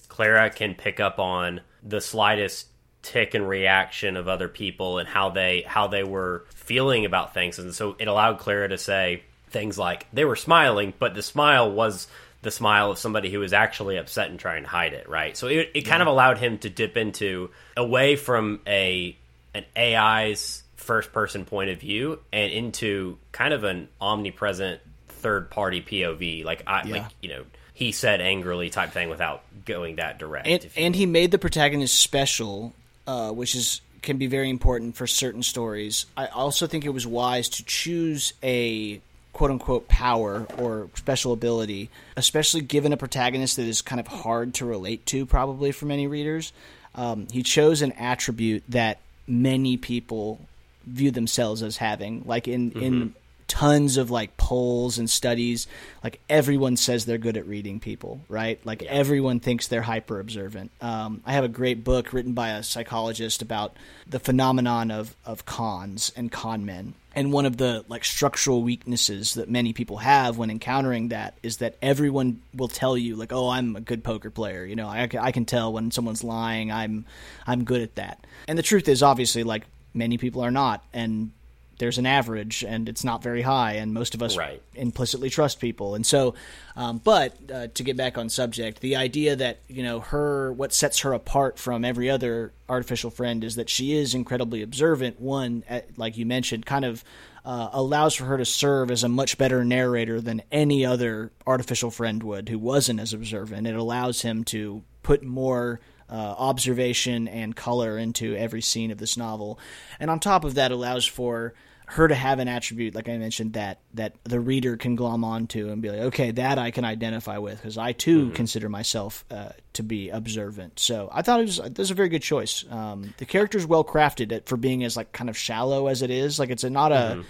[0.09, 2.67] klara can pick up on the slightest
[3.03, 7.59] tick and reaction of other people and how they how they were feeling about things
[7.59, 11.71] and so it allowed klara to say things like they were smiling, but the smile
[11.71, 12.07] was
[12.43, 15.37] the smile of somebody who was actually upset and trying to hide it, right?
[15.37, 16.03] So it, it kind yeah.
[16.03, 19.17] of allowed him to dip into away from a
[19.55, 24.81] an AI's first person point of view and into kind of an omnipresent
[25.19, 26.93] third party POV, like I yeah.
[26.95, 27.45] like you know
[27.75, 30.49] he said angrily type thing without going that direct.
[30.49, 32.75] And, and he made the protagonist special,
[33.07, 36.07] uh, which is can be very important for certain stories.
[36.17, 39.01] I also think it was wise to choose a
[39.33, 44.55] quote unquote power or special ability, especially given a protagonist that is kind of hard
[44.55, 46.53] to relate to, probably for many readers.
[46.95, 48.99] Um, he chose an attribute that
[49.29, 50.41] many people
[50.85, 52.83] view themselves as having, like in mm-hmm.
[52.83, 53.15] in
[53.49, 55.67] tons of like polls and studies.
[56.05, 58.65] Like everyone says they're good at reading people right?
[58.65, 58.91] Like yeah.
[58.91, 63.43] everyone thinks they're hyper observant um, i have a great book written by a psychologist
[63.43, 63.77] about
[64.07, 66.95] the phenomenon of of cons and con men.
[67.15, 71.57] And one of the like structural weaknesses that many people have when encountering that is
[71.57, 74.65] that everyone will tell you like oh i'm a good poker player.
[74.65, 77.05] You know I, I can tell when someone's lying i'm
[77.47, 78.27] i'm good at that.
[78.47, 80.85] And the truth is obviously like many people are not.
[80.93, 81.33] And
[81.79, 84.61] there's an average and it's not very high and most of us right.
[84.75, 85.95] implicitly trust people.
[85.95, 86.35] And so
[86.77, 90.73] um, but uh, to get back on subject the idea that you know her what
[90.73, 95.21] sets her apart from every other artificial friend is that she is incredibly observant.
[95.21, 95.65] One
[95.97, 97.05] like you mentioned kind of
[97.45, 101.91] uh, allows for her to serve as a much better narrator than any other artificial
[101.91, 103.67] friend would who wasn't as observant.
[103.67, 109.17] It allows him to put more uh, observation and color into every scene of this
[109.17, 109.59] novel.
[110.01, 111.55] And on top of that allows for
[111.91, 115.71] her to have an attribute like I mentioned that that the reader can glom onto
[115.71, 118.35] and be like, okay, that I can identify with because I too mm-hmm.
[118.35, 120.79] consider myself uh, to be observant.
[120.79, 122.67] So I thought it was it was a very good choice.
[122.71, 126.39] Um, the character's well crafted for being as like kind of shallow as it is.
[126.39, 126.95] Like it's a, not a.
[126.95, 127.23] Mm-hmm.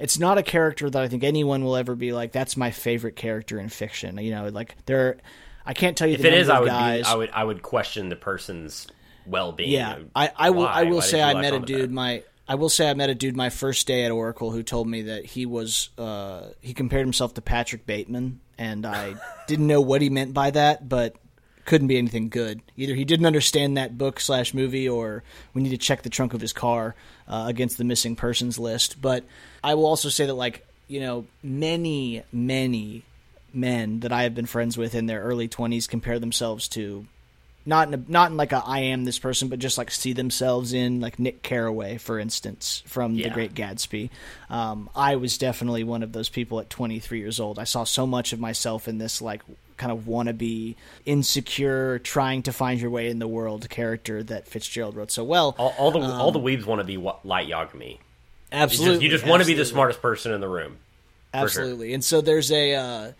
[0.00, 2.32] It's not a character that I think anyone will ever be like.
[2.32, 4.18] That's my favorite character in fiction.
[4.18, 5.18] You know, like there,
[5.64, 6.14] I can't tell you.
[6.14, 8.88] If it is, I would be, I would I would question the person's
[9.26, 9.70] well being.
[9.70, 10.66] Yeah, I, I will.
[10.66, 11.92] I will Why say I met a dude.
[11.92, 14.88] My I will say I met a dude my first day at Oracle who told
[14.88, 19.14] me that he was uh, he compared himself to Patrick Bateman, and I
[19.46, 21.16] didn't know what he meant by that, but
[21.64, 22.60] couldn't be anything good.
[22.76, 25.22] Either he didn't understand that book slash movie, or
[25.54, 26.96] we need to check the trunk of his car
[27.28, 29.00] uh, against the missing persons list.
[29.00, 29.24] But
[29.62, 33.04] I will also say that like you know many many
[33.54, 37.06] men that I have been friends with in their early twenties compare themselves to
[37.64, 40.12] not in a, not in like a I am this person, but just like see
[40.12, 43.28] themselves in like Nick Carraway, for instance, from yeah.
[43.28, 44.10] The Great Gatsby.
[44.50, 47.58] Um, I was definitely one of those people at 23 years old.
[47.58, 49.42] I saw so much of myself in this like
[49.76, 54.96] kind of wannabe, insecure, trying to find your way in the world character that Fitzgerald
[54.96, 55.54] wrote so well.
[55.58, 57.98] All, all the um, all the weebs want to be light Yagami.
[58.50, 60.78] Absolutely, you just, you just want to be the smartest person in the room.
[61.32, 61.94] Absolutely, sure.
[61.94, 62.74] and so there's a.
[62.74, 63.12] Uh,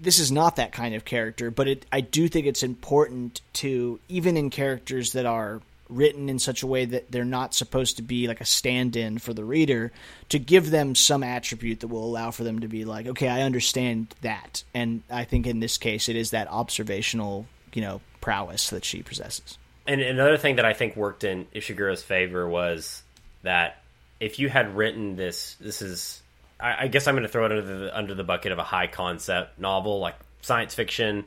[0.00, 4.00] this is not that kind of character, but it, I do think it's important to
[4.08, 8.02] even in characters that are written in such a way that they're not supposed to
[8.02, 9.90] be like a stand-in for the reader
[10.28, 13.42] to give them some attribute that will allow for them to be like okay I
[13.42, 14.62] understand that.
[14.72, 19.02] And I think in this case it is that observational you know prowess that she
[19.02, 19.58] possesses.
[19.86, 23.02] And another thing that I think worked in Ishiguro's favor was
[23.42, 23.82] that
[24.20, 26.19] if you had written this this is
[26.62, 28.64] I, I guess I'm going to throw it under the under the bucket of a
[28.64, 31.24] high concept novel, like science fiction,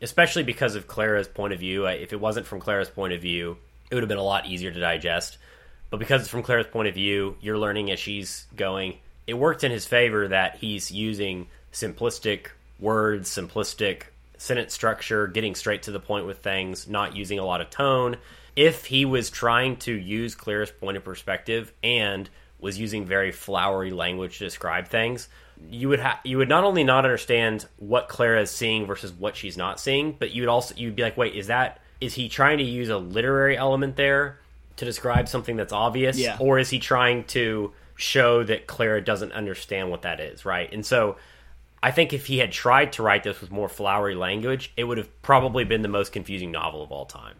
[0.00, 1.86] especially because of Klara's point of view.
[1.86, 3.56] If it wasn't from Klara's point of view,
[3.90, 5.38] it would have been a lot easier to digest.
[5.90, 8.98] But because it's from Klara's point of view, you're learning as she's going.
[9.26, 14.02] It worked in his favor that he's using simplistic words, simplistic
[14.38, 18.16] sentence structure, getting straight to the point with things, not using a lot of tone.
[18.54, 22.28] If he was trying to use Klara's point of perspective and
[22.60, 25.28] was using very flowery language to describe things,
[25.70, 29.36] you would ha- you would not only not understand what Klara is seeing versus what
[29.36, 32.28] she's not seeing, but you would also you'd be like, wait, is that is he
[32.28, 34.38] trying to use a literary element there
[34.76, 36.36] to describe something that's obvious, Yeah.
[36.38, 40.70] or is he trying to show that Klara doesn't understand what that is, right?
[40.72, 41.16] And so.
[41.82, 44.98] I think if he had tried to write this with more flowery language, it would
[44.98, 47.34] have probably been the most confusing novel of all time.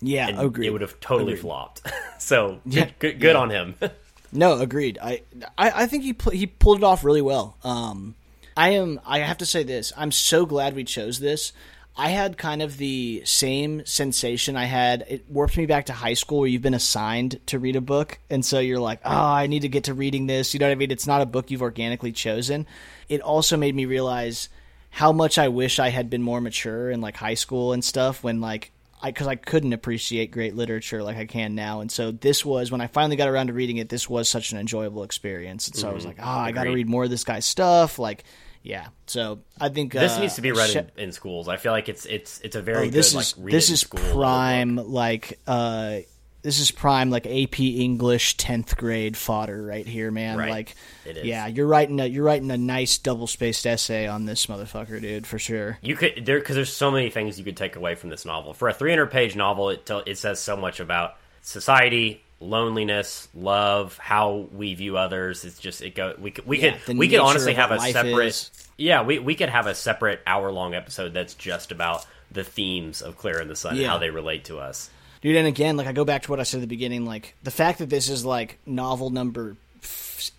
[0.00, 0.68] Yeah, And agreed.
[0.68, 1.42] It would have totally Agreed.
[1.42, 1.82] flopped.
[2.18, 2.84] so Yeah.
[2.84, 3.74] good, good, good on him.
[4.32, 4.98] No, agreed.
[5.02, 5.22] I
[5.58, 7.56] I, I think he pl- he pulled it off really well.
[7.62, 8.14] Um,
[8.56, 9.00] I am.
[9.06, 9.92] I have to say this.
[9.96, 11.52] I'm so glad we chose this.
[11.94, 15.04] I had kind of the same sensation I had.
[15.08, 18.18] It warped me back to high school where you've been assigned to read a book,
[18.30, 20.54] and so you're like, oh, I need to get to reading this.
[20.54, 20.90] You know what I mean?
[20.90, 22.66] It's not a book you've organically chosen.
[23.10, 24.48] It also made me realize
[24.88, 28.22] how much I wish I had been more mature in like high school and stuff
[28.22, 28.72] when like
[29.04, 32.80] because I couldn't appreciate great literature like I can now, and so this was when
[32.80, 33.88] I finally got around to reading it.
[33.88, 36.72] This was such an enjoyable experience, and so I was like, ah, I got to
[36.72, 37.98] read more of this guy's stuff.
[37.98, 38.24] Like,
[38.62, 38.88] yeah.
[39.06, 41.48] So I think this uh, needs to be read Sh- in, in schools.
[41.48, 43.84] I feel like it's it's it's a Oh, very this good is like this is
[43.84, 45.98] prime like uh
[46.42, 50.36] this is prime like AP English tenth grade fodder right here, man.
[50.38, 50.50] Right.
[50.50, 50.74] Like,
[51.04, 51.24] It is.
[51.24, 55.26] yeah, you're writing a you're writing a nice double spaced essay on this motherfucker, dude,
[55.26, 55.78] for sure.
[55.82, 58.54] You could there because there's so many things you could take away from this novel.
[58.54, 63.98] For a 300 page novel, it tell, it says so much about society, loneliness, love,
[63.98, 65.44] how we view others.
[65.44, 68.26] It's just it go we could we Yeah, could we could honestly have a separate
[68.26, 68.50] is.
[68.76, 73.02] yeah we we could have a separate hour long episode that's just about the themes
[73.02, 74.88] of Klara and the Sun and how they relate to us.
[75.22, 77.34] Dude, and again, like I go back to what I said at the beginning, like
[77.42, 79.56] the fact that this is like novel number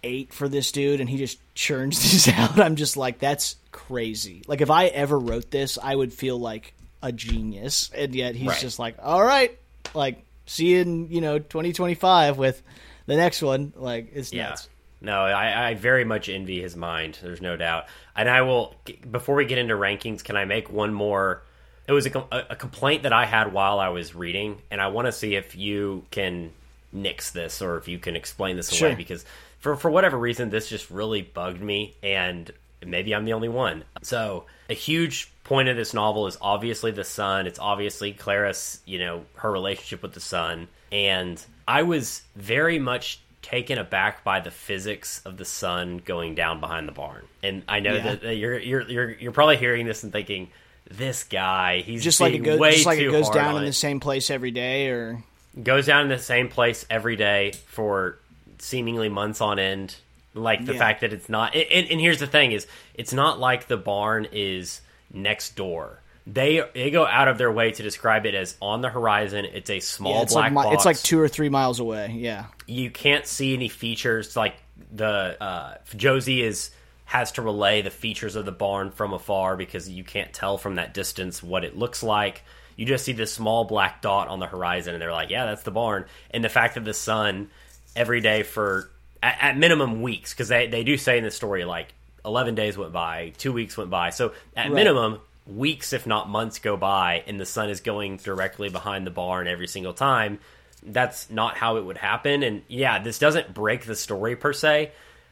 [0.04, 2.60] eight for this dude, and he just churns these out.
[2.60, 4.44] I'm just like, that's crazy.
[4.48, 8.50] Like if I ever wrote this, I would feel like a genius, and yet he's
[8.50, 8.60] Right.
[8.60, 9.58] just like, all right,
[9.94, 12.62] like see you in you know 2025 with
[13.06, 13.74] the next one.
[13.76, 14.50] Like it's Yeah.
[14.50, 14.70] nuts.
[15.02, 17.20] No, I, I very much envy his mind.
[17.22, 17.88] There's no doubt.
[18.16, 18.74] And I will,
[19.12, 21.44] before we get into rankings, can I make one more?
[21.88, 25.08] It was a, a complaint that I had while I was reading, and I want
[25.08, 26.52] to see if you can
[26.92, 28.88] nix this or if you can explain this Sure.
[28.90, 29.26] away because
[29.60, 32.50] for for whatever reason, this just really bugged me, and
[32.86, 33.84] maybe I'm the only one.
[34.02, 37.48] So a huge point of this novel is obviously the sun.
[37.48, 43.20] It's obviously Klara's, you know, her relationship with the sun, and I was very much
[43.42, 47.26] taken aback by the physics of the sun going down behind the barn.
[47.42, 48.04] And I know Yeah.
[48.04, 50.50] that, that you're you're you're you're probably hearing this and thinking,
[50.90, 53.64] this guy, he's Just like it goes, way just like too it goes down in
[53.64, 55.24] it the same place every day, or
[55.62, 58.18] goes down in the same place every day for
[58.60, 59.96] seemingly months on end.
[60.36, 60.80] Like the Yeah.
[60.80, 61.56] fact that it's not.
[61.56, 62.66] And, and here's the thing: is
[62.96, 64.82] it's not like the barn is
[65.14, 66.00] next door.
[66.26, 69.46] They they go out of their way to describe it as on the horizon.
[69.46, 70.76] It's a small yeah, it's black like box.
[70.76, 72.14] it's like two or three miles away.
[72.16, 74.56] Yeah, you can't see any features like
[74.92, 76.72] the uh, Josie is
[77.14, 80.76] has to relay the features of the barn from afar because you can't tell from
[80.76, 82.42] that distance what it looks like.
[82.76, 85.62] You just see this small black dot on the horizon, and they're like, "Yeah, that's
[85.62, 87.52] the barn." And the fact that the sun
[87.96, 88.90] every day for
[89.22, 91.94] at, at minimum weeks, because they they do say in the story like
[92.26, 94.74] eleven days went by, two weeks went by, so at Right.
[94.74, 99.12] minimum weeks if not months go by and the sun is going directly behind the
[99.12, 100.40] barn every single time
[100.82, 104.90] that's not how it would happen and yeah this doesn't break the story per se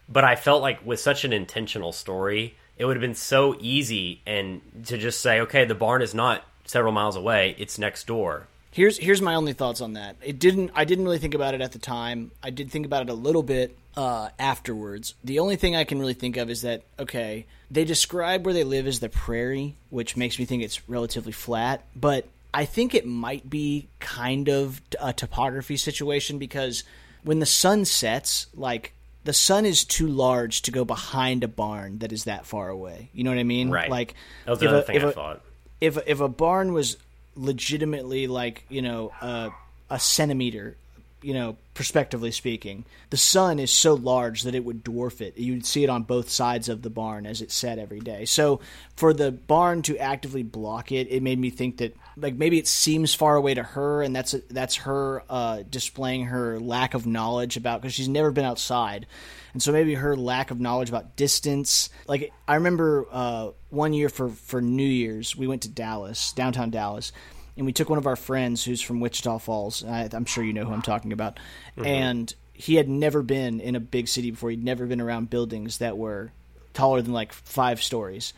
[0.09, 4.21] but i felt like with such an intentional story it would have been so easy
[4.25, 8.47] and to just say okay the barn is not several miles away it's next door
[8.71, 10.15] Here's here's my only thoughts on that.
[10.23, 12.31] It didn't I didn't really think about it at the time.
[12.41, 15.13] I did think about it a little bit uh, afterwards.
[15.25, 18.63] The only thing I can really think of is that okay, they describe where they
[18.63, 23.05] live as the prairie, which makes me think it's relatively flat, but I think it
[23.05, 26.85] might be kind of a topography situation because
[27.23, 28.93] when the sun sets, like
[29.23, 33.09] the sun is too large to go behind a barn that is that far away.
[33.13, 33.69] You know what I mean?
[33.69, 34.15] right Like
[34.45, 35.41] that was the other a- thing i a- thought
[35.79, 36.97] if if a barn was
[37.35, 39.49] legitimately like you know uh,
[39.89, 40.75] a centimeter
[41.21, 45.37] you know prospectively speaking the sun is so large that it would dwarf it.
[45.37, 48.23] You'd see it on both sides of the barn as it set every day.
[48.23, 48.61] So
[48.95, 52.67] for the barn to actively block it it made me think that like maybe it
[52.67, 57.57] seems far away to her and that's that's her uh, displaying her lack of knowledge
[57.57, 59.05] about because she's never been outside.
[59.53, 61.89] And so maybe her lack of knowledge about distance.
[62.07, 66.69] Like i remember uh, one year for for new year's we went to dallas downtown
[66.69, 67.11] dallas
[67.57, 70.53] and we took one of our friends who's from wichita falls I, i'm sure you
[70.53, 71.39] know who i'm talking about
[71.77, 75.79] and he had never been in a big city before he'd never been around buildings
[75.79, 76.31] that were
[76.73, 78.33] taller than like five stories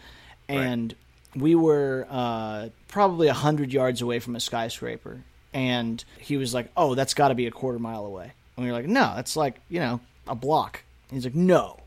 [0.49, 0.95] and
[1.35, 6.69] we were uh, probably a hundred yards away from a skyscraper, and he was like,
[6.77, 9.35] "Oh, that's got to be a quarter mile away." And we were like, "No, that's
[9.35, 11.79] like you know a block." And he's like, "No."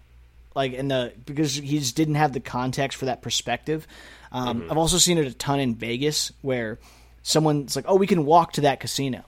[0.57, 3.87] Like in the because he just didn't have the context for that perspective.
[4.33, 4.71] Um, Mm-hmm.
[4.73, 6.79] I've also seen it a ton in Vegas where
[7.27, 9.25] someone's like, "Oh, we can walk to that casino,"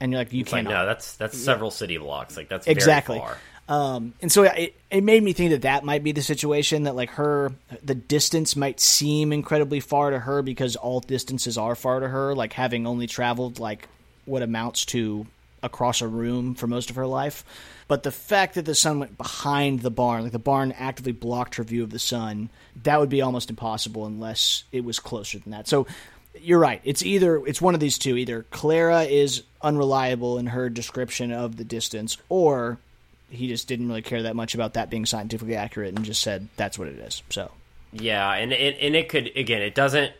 [0.00, 2.36] and you're like, "You can't." no, that's that's several city blocks.
[2.36, 3.18] Like that's exactly.
[3.18, 3.38] Very far.
[3.68, 6.96] Um, and so it, it made me think that that might be the situation that
[6.96, 12.00] like her, the distance might seem incredibly far to her because all distances are far
[12.00, 12.34] to her.
[12.34, 13.88] Like having only traveled like
[14.24, 15.26] what amounts to
[15.62, 17.44] across a room for most of her life.
[17.88, 21.56] But the fact that the sun went behind the barn, like the barn actively blocked
[21.56, 22.50] her view of the sun,
[22.84, 25.68] that would be almost impossible unless it was closer than that.
[25.68, 25.86] So
[26.40, 26.80] you're right.
[26.84, 28.16] It's either it's one of these two.
[28.16, 32.78] Either Klara is unreliable in her description of the distance, or
[33.30, 36.48] he just didn't really care that much about that being scientifically accurate and just said
[36.56, 37.22] that's what it is.
[37.30, 37.50] So
[37.92, 40.12] Yeah, and it, and it could again, it doesn't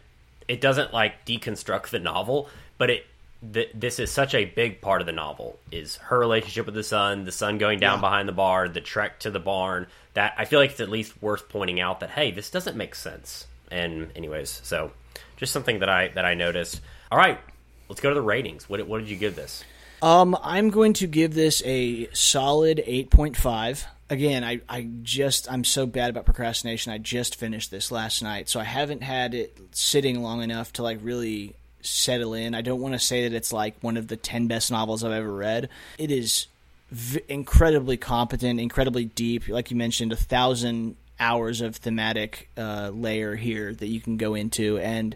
[0.49, 2.49] it doesn't like deconstruct the novel,
[2.79, 3.07] but it
[3.53, 6.83] th- this is such a big part of the novel is her relationship with the
[6.83, 8.01] sun, the sun going down Yeah.
[8.03, 9.87] behind the bar, the trek to the barn.
[10.15, 12.95] That I feel like it's at least worth pointing out that hey, this doesn't make
[12.95, 13.47] sense.
[13.71, 14.91] And anyways, so
[15.39, 16.81] just something that I that I noticed.
[17.11, 17.41] All right,
[17.89, 18.69] let's go to the ratings.
[18.69, 19.65] What what did you give this?
[20.03, 23.85] Um, I'm going to give this a solid 8.5.
[24.11, 26.93] Again, I, I just, I'm so bad about procrastination.
[26.93, 30.83] I just finished this last night, so I haven't had it sitting long enough to
[30.83, 32.55] like really settle in.
[32.55, 35.13] I don't want to say that it's like one of the 10 best novels I've
[35.13, 35.69] ever read.
[35.99, 36.47] It is
[36.91, 39.49] v- incredibly competent, incredibly deep.
[39.49, 44.35] Like you mentioned, a thousand hours of thematic uh, layer here that you can go
[44.35, 45.15] into, and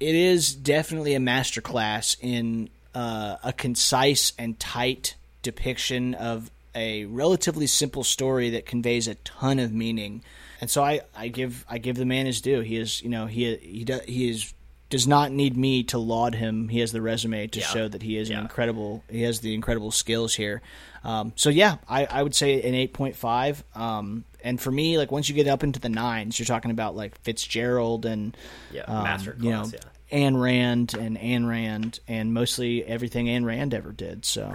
[0.00, 7.66] it is definitely a masterclass in uh, a concise and tight depiction of a relatively
[7.66, 10.22] simple story that conveys a ton of meaning.
[10.60, 12.60] And so I, I give I give the man his due.
[12.60, 14.52] He is you know he he do, he is
[14.88, 16.68] does not need me to laud him.
[16.68, 17.66] He has the resume to Yeah.
[17.66, 18.36] show that he is Yeah.
[18.36, 19.02] an incredible.
[19.10, 20.62] He has the incredible skills here.
[21.04, 23.62] Um, so yeah, I, I would say an eight point five.
[23.74, 26.94] Um, and for me, like once you get up into the nines, you're talking about
[26.96, 28.36] like Fitzgerald and
[28.72, 29.80] Yeah, um, masterclass, you know, yeah.
[30.28, 34.24] Ayn Rand and Ayn Rand and mostly everything Ayn Rand ever did.
[34.24, 34.52] So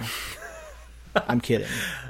[1.27, 1.67] I'm kidding.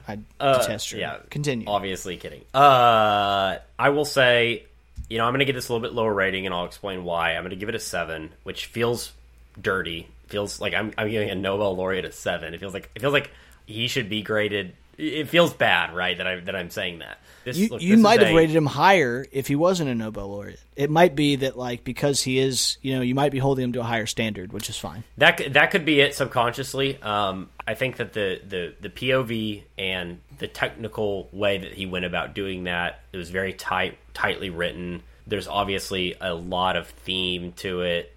[0.07, 0.97] I detest her.
[0.97, 1.65] Uh, yeah, Continue.
[1.67, 2.41] Obviously kidding.
[2.53, 4.65] Uh, I will say,
[5.11, 7.03] you know, I'm going to give this a little bit lower rating, and I'll explain
[7.03, 7.33] why.
[7.33, 9.11] I'm going to give it a seven, which feels
[9.59, 10.07] dirty.
[10.27, 12.53] Feels like I'm, I'm giving a Nobel laureate a seven.
[12.53, 13.29] It feels like it feels like
[13.65, 14.73] he should be graded.
[14.97, 16.17] It feels bad, right?
[16.17, 17.17] That I that I'm saying that.
[17.43, 20.27] This, You, look, you might have a- rated him higher if he wasn't a Nobel
[20.27, 20.59] laureate.
[20.75, 23.73] It might be that like because he is, you know, you might be holding him
[23.73, 25.03] to a higher standard, which is fine.
[25.17, 27.01] That could- that could be it subconsciously.
[27.01, 32.05] Um, I think that the, the the POV and the technical way that he went
[32.05, 35.01] about doing that it was very tight, tightly written.
[35.25, 38.13] There's obviously a lot of theme to it.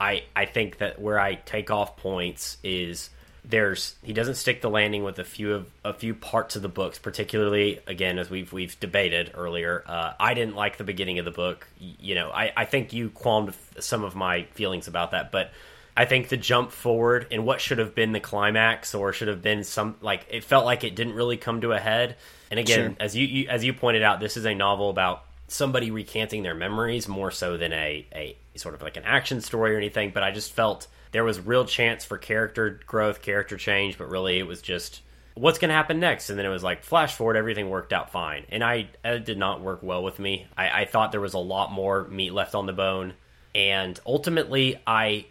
[0.00, 3.10] I I think that where I take off points is
[3.44, 6.68] there's he doesn't stick the landing with a few of a few parts of the
[6.68, 9.82] books, particularly again as we've we've debated earlier.
[9.86, 11.66] Uh, I didn't like the beginning of the book.
[11.78, 15.52] You know, I I think you qualmed some of my feelings about that, but
[15.96, 19.42] I think the jump forward and what should have been the climax or should have
[19.42, 22.16] been some like it felt like it didn't really come to a head.
[22.50, 22.96] And again, Sure.
[23.00, 26.54] as you, you as you pointed out, this is a novel about somebody recanting their
[26.54, 30.10] memories more so than a a sort of like an action story or anything.
[30.12, 34.38] But I just felt there was real chance for character growth, character change, but really
[34.38, 35.02] it was just
[35.34, 36.30] what's going to happen next?
[36.30, 38.44] And then it was like flash forward everything worked out fine.
[38.50, 40.46] And i it did not work well with me.
[40.56, 43.14] I, I thought there was a lot more meat left on the bone.
[43.54, 45.24] And ultimately i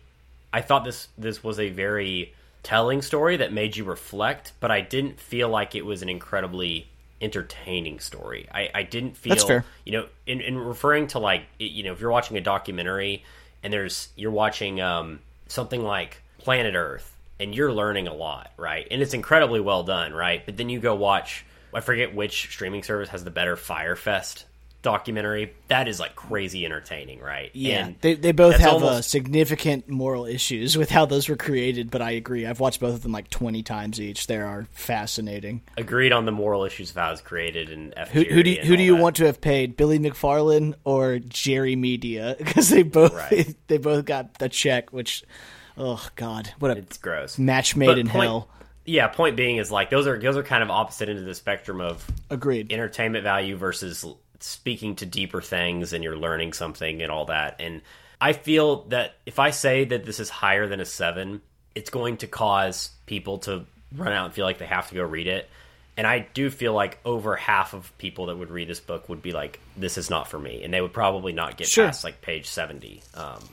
[0.52, 2.34] i thought this this was a very
[2.64, 6.90] telling story that made you reflect but i didn't feel like it was an incredibly
[7.22, 8.48] entertaining story.
[8.54, 9.66] I i didn't feel That's fair.
[9.86, 13.24] you know in, in referring to like you know if you're watching a documentary
[13.64, 15.20] and there's you're watching um
[15.50, 18.88] something like planet earth and you're learning a lot right?
[18.90, 20.46] And it's incredibly well done right?
[20.46, 24.46] But then you go watch i forget which streaming service has the better Fyre Fest
[24.82, 29.90] documentary that is like crazy entertaining right Yeah, And they they both have uh, significant
[29.90, 31.92] moral issues with how those were created.
[31.92, 32.46] But I agree.
[32.46, 34.28] I've watched both of them like twenty times each.
[34.28, 35.62] They are fascinating.
[35.78, 38.78] agreed on the moral issues of how it's created and Who, who do you, who
[38.78, 39.02] do you that.
[39.02, 42.36] want to have paid, Billy McFarland or Jerry Media?
[42.50, 43.56] Because they both Right.
[43.68, 44.92] they both got the check.
[44.94, 45.24] Which,
[45.78, 48.50] oh god, what a it's gross match made But in point- hell.
[48.86, 51.80] yeah point being is like those are those are kind of opposite into the spectrum
[51.82, 52.72] of Agreed.
[52.72, 54.06] entertainment value versus
[54.40, 57.58] speaking to deeper things and you're learning something and all that.
[57.60, 57.82] And
[58.22, 61.42] I feel that if I say that this is higher than a seven,
[61.76, 65.04] it's going to cause people to run out and feel like they have to go
[65.04, 65.50] read it.
[65.98, 69.22] And I do feel like over half of people that would read this book would
[69.22, 71.88] be like, "This is not for me," and they would probably not get Sure.
[71.88, 73.02] past like page seventy.
[73.14, 73.44] Um,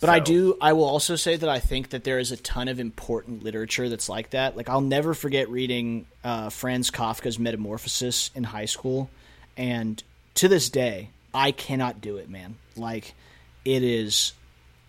[0.00, 0.58] But I do.
[0.60, 3.88] I will also say that I think that there is a ton of important literature
[3.88, 4.56] that's like that.
[4.56, 9.08] Like I'll never forget reading uh, Franz Kafka's Metamorphosis in high school,
[9.56, 10.02] and
[10.36, 12.56] to this day, I cannot do it, man.
[12.76, 13.14] Like
[13.64, 14.32] it is.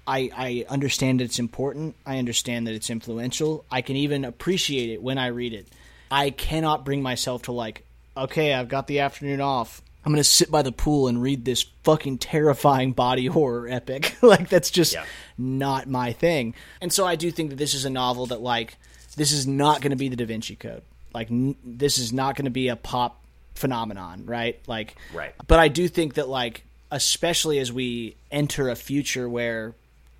[0.06, 1.95] I, I understand that it's important.
[2.06, 3.65] I understand that it's influential.
[3.69, 5.68] I can even appreciate it when I read it.
[6.10, 7.84] I cannot bring myself to like,
[8.15, 9.82] okay, I've got the afternoon off.
[10.06, 14.15] I'm gonna sit by the pool and read this fucking terrifying body horror epic.
[14.22, 15.03] like that's just Yeah.
[15.38, 16.56] not my thing.
[16.80, 18.78] And so I do think that this is a novel that like
[19.18, 20.84] this is not going to be the Da Vinci Code.
[21.14, 23.22] Like n- this is not going to be a pop
[23.58, 24.60] phenomenon, right?
[24.68, 25.34] Like Right.
[25.48, 29.74] But I do think that like especially as we enter a future where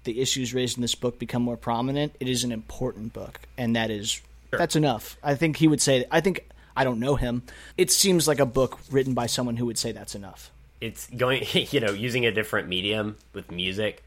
[0.04, 3.76] the issues raised in this book become more prominent, it is an important book, and
[3.76, 5.18] that is that's enough.
[5.24, 6.06] I think he would say.
[6.12, 6.46] I think
[6.76, 7.44] I don't know him.
[7.78, 10.52] It seems like a book written by someone who would say that's enough.
[10.82, 14.04] it's going you know using a different medium with music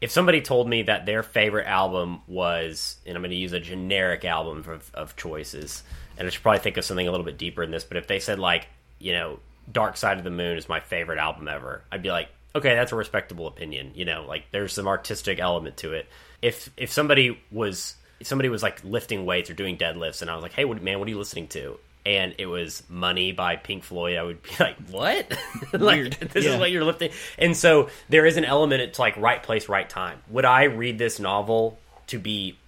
[0.00, 3.60] if somebody told me that their favorite album was and i'm going to use a
[3.60, 5.82] generic album of, of choices
[6.18, 8.06] and i should probably think of something a little bit deeper in this but if
[8.06, 8.66] they said like
[8.98, 9.38] you know
[9.72, 12.92] dark side of the moon is my favorite album ever i'd be like okay that's
[12.92, 16.06] a respectable opinion you know like there's some artistic element to it
[16.42, 20.34] if if somebody was if somebody was like lifting weights or doing deadlifts and i
[20.34, 23.56] was like hey what, man what are you listening to and it was Money by
[23.56, 25.26] Pink Floyd, I would be like, "What?
[25.72, 26.52] like this Yeah.
[26.52, 29.88] is what you're lifting?" And so there is an element to like right place, right
[29.88, 30.18] time.
[30.28, 31.78] Would I read this novel
[32.08, 32.58] to be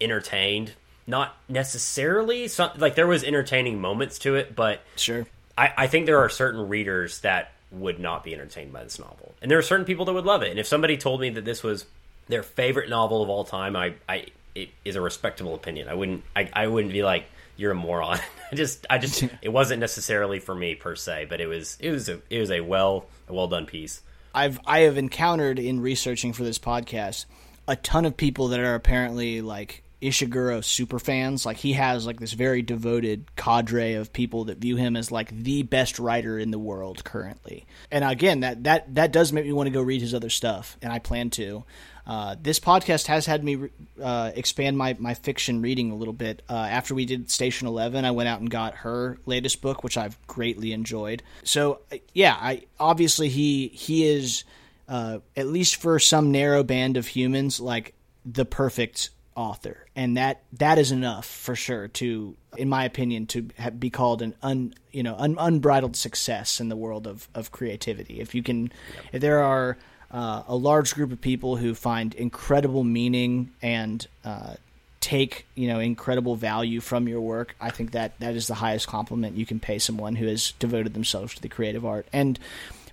[0.00, 0.74] entertained?
[1.06, 2.48] Not necessarily.
[2.48, 5.26] Some, like there was entertaining moments to it, but Sure.
[5.56, 9.34] I, I think there are certain readers that would not be entertained by this novel,
[9.42, 10.50] and there are certain people that would love it.
[10.50, 11.86] And if somebody told me that this was
[12.28, 15.88] their favorite novel of all time, I, I it is a respectable opinion.
[15.88, 17.26] I wouldn't I, I wouldn't be like
[17.56, 18.18] you're a moron.
[18.52, 21.90] I just I just it wasn't necessarily for me per se, but it was it
[21.90, 24.00] was a it was a well a well done piece.
[24.34, 27.26] I've I have encountered in researching for this podcast
[27.66, 31.46] a ton of people that are apparently like Ishiguro super fans.
[31.46, 35.30] Like he has like this very devoted cadre of people that view him as like
[35.30, 37.66] the best writer in the world currently.
[37.90, 40.76] And again, that that that does make me want to go read his other stuff,
[40.82, 41.64] and I plan to.
[42.06, 43.70] Uh, this podcast has had me
[44.02, 46.42] uh, expand my, my fiction reading a little bit.
[46.50, 49.96] Uh, after we did Station Eleven, I went out and got her latest book, which
[49.96, 51.22] I've greatly enjoyed.
[51.44, 54.44] So uh, yeah, I obviously he he is
[54.86, 57.94] uh, at least for some narrow band of humans like
[58.26, 63.48] the perfect author, and that that is enough for sure to, in my opinion, to
[63.58, 67.52] ha- be called an un you know un, unbridled success in the world of of
[67.52, 68.20] creativity.
[68.20, 68.72] If you can,
[69.12, 69.76] if there are
[70.10, 74.54] uh, a large group of people who find incredible meaning and uh,
[75.00, 78.86] take you know incredible value from your work i think that that is the highest
[78.86, 82.38] compliment you can pay someone who has devoted themselves to the creative art and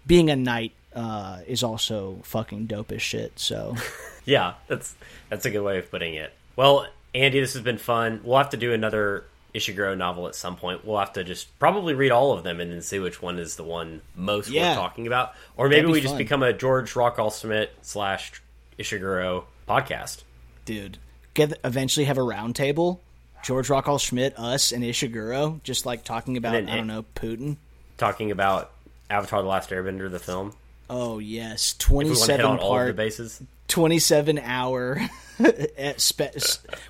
[0.05, 3.75] being a knight uh, is also fucking dope as shit so
[4.25, 4.93] Yeah, that's
[5.29, 6.31] that's a good way of putting it.
[6.55, 6.85] Well,
[7.15, 8.21] Andy, this has been fun.
[8.23, 9.23] We'll have to do another
[9.55, 10.85] Ishiguro novel at some point.
[10.85, 13.55] We'll have to just probably read all of them and then see which one is
[13.55, 14.69] the one most Yeah.
[14.69, 15.33] worth talking about.
[15.57, 18.41] Or maybe be we just become a George Rockall Schmidt slash
[18.77, 20.23] Ishiguro podcast.
[20.65, 20.97] dude
[21.33, 22.99] get eventually have a round table
[23.41, 27.55] george rockall schmidt us and ishiguro just like talking about then i don't know putin
[27.97, 28.71] Talking about
[29.09, 30.53] Avatar: The Last Airbender, the film.
[30.91, 33.41] Oh yes If we want to hit 27 on all of the part bases.
[33.69, 35.01] 27 hour
[35.77, 36.35] at spe-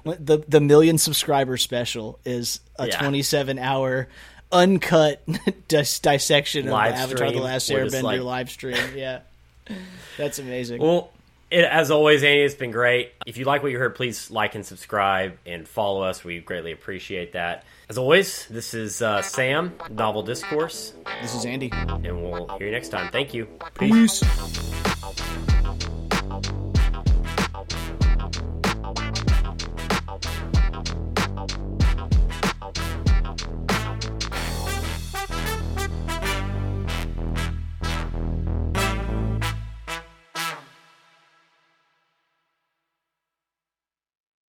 [0.04, 3.00] the the million subscriber special is a Yeah.
[3.00, 4.08] 27 hour
[4.52, 5.22] uncut
[5.68, 7.40] dis- dissection of the Avatar: The.
[7.40, 8.76] Last Airbender like- live stream.
[8.96, 9.20] Yeah,
[10.18, 10.82] that's amazing.
[10.82, 11.12] Well,
[11.52, 13.12] it, as always, Andy, it's been great.
[13.26, 16.24] If you like what you heard, please like and subscribe and follow us.
[16.24, 17.64] We greatly appreciate that.
[17.92, 20.94] As always, this is uh, Sam, Novel Discourse.
[21.22, 21.70] This is Andy.
[21.74, 23.12] And we'll hear you next time.
[23.12, 23.48] Thank you.
[23.78, 24.24] Peace.
[24.24, 26.01] Peace.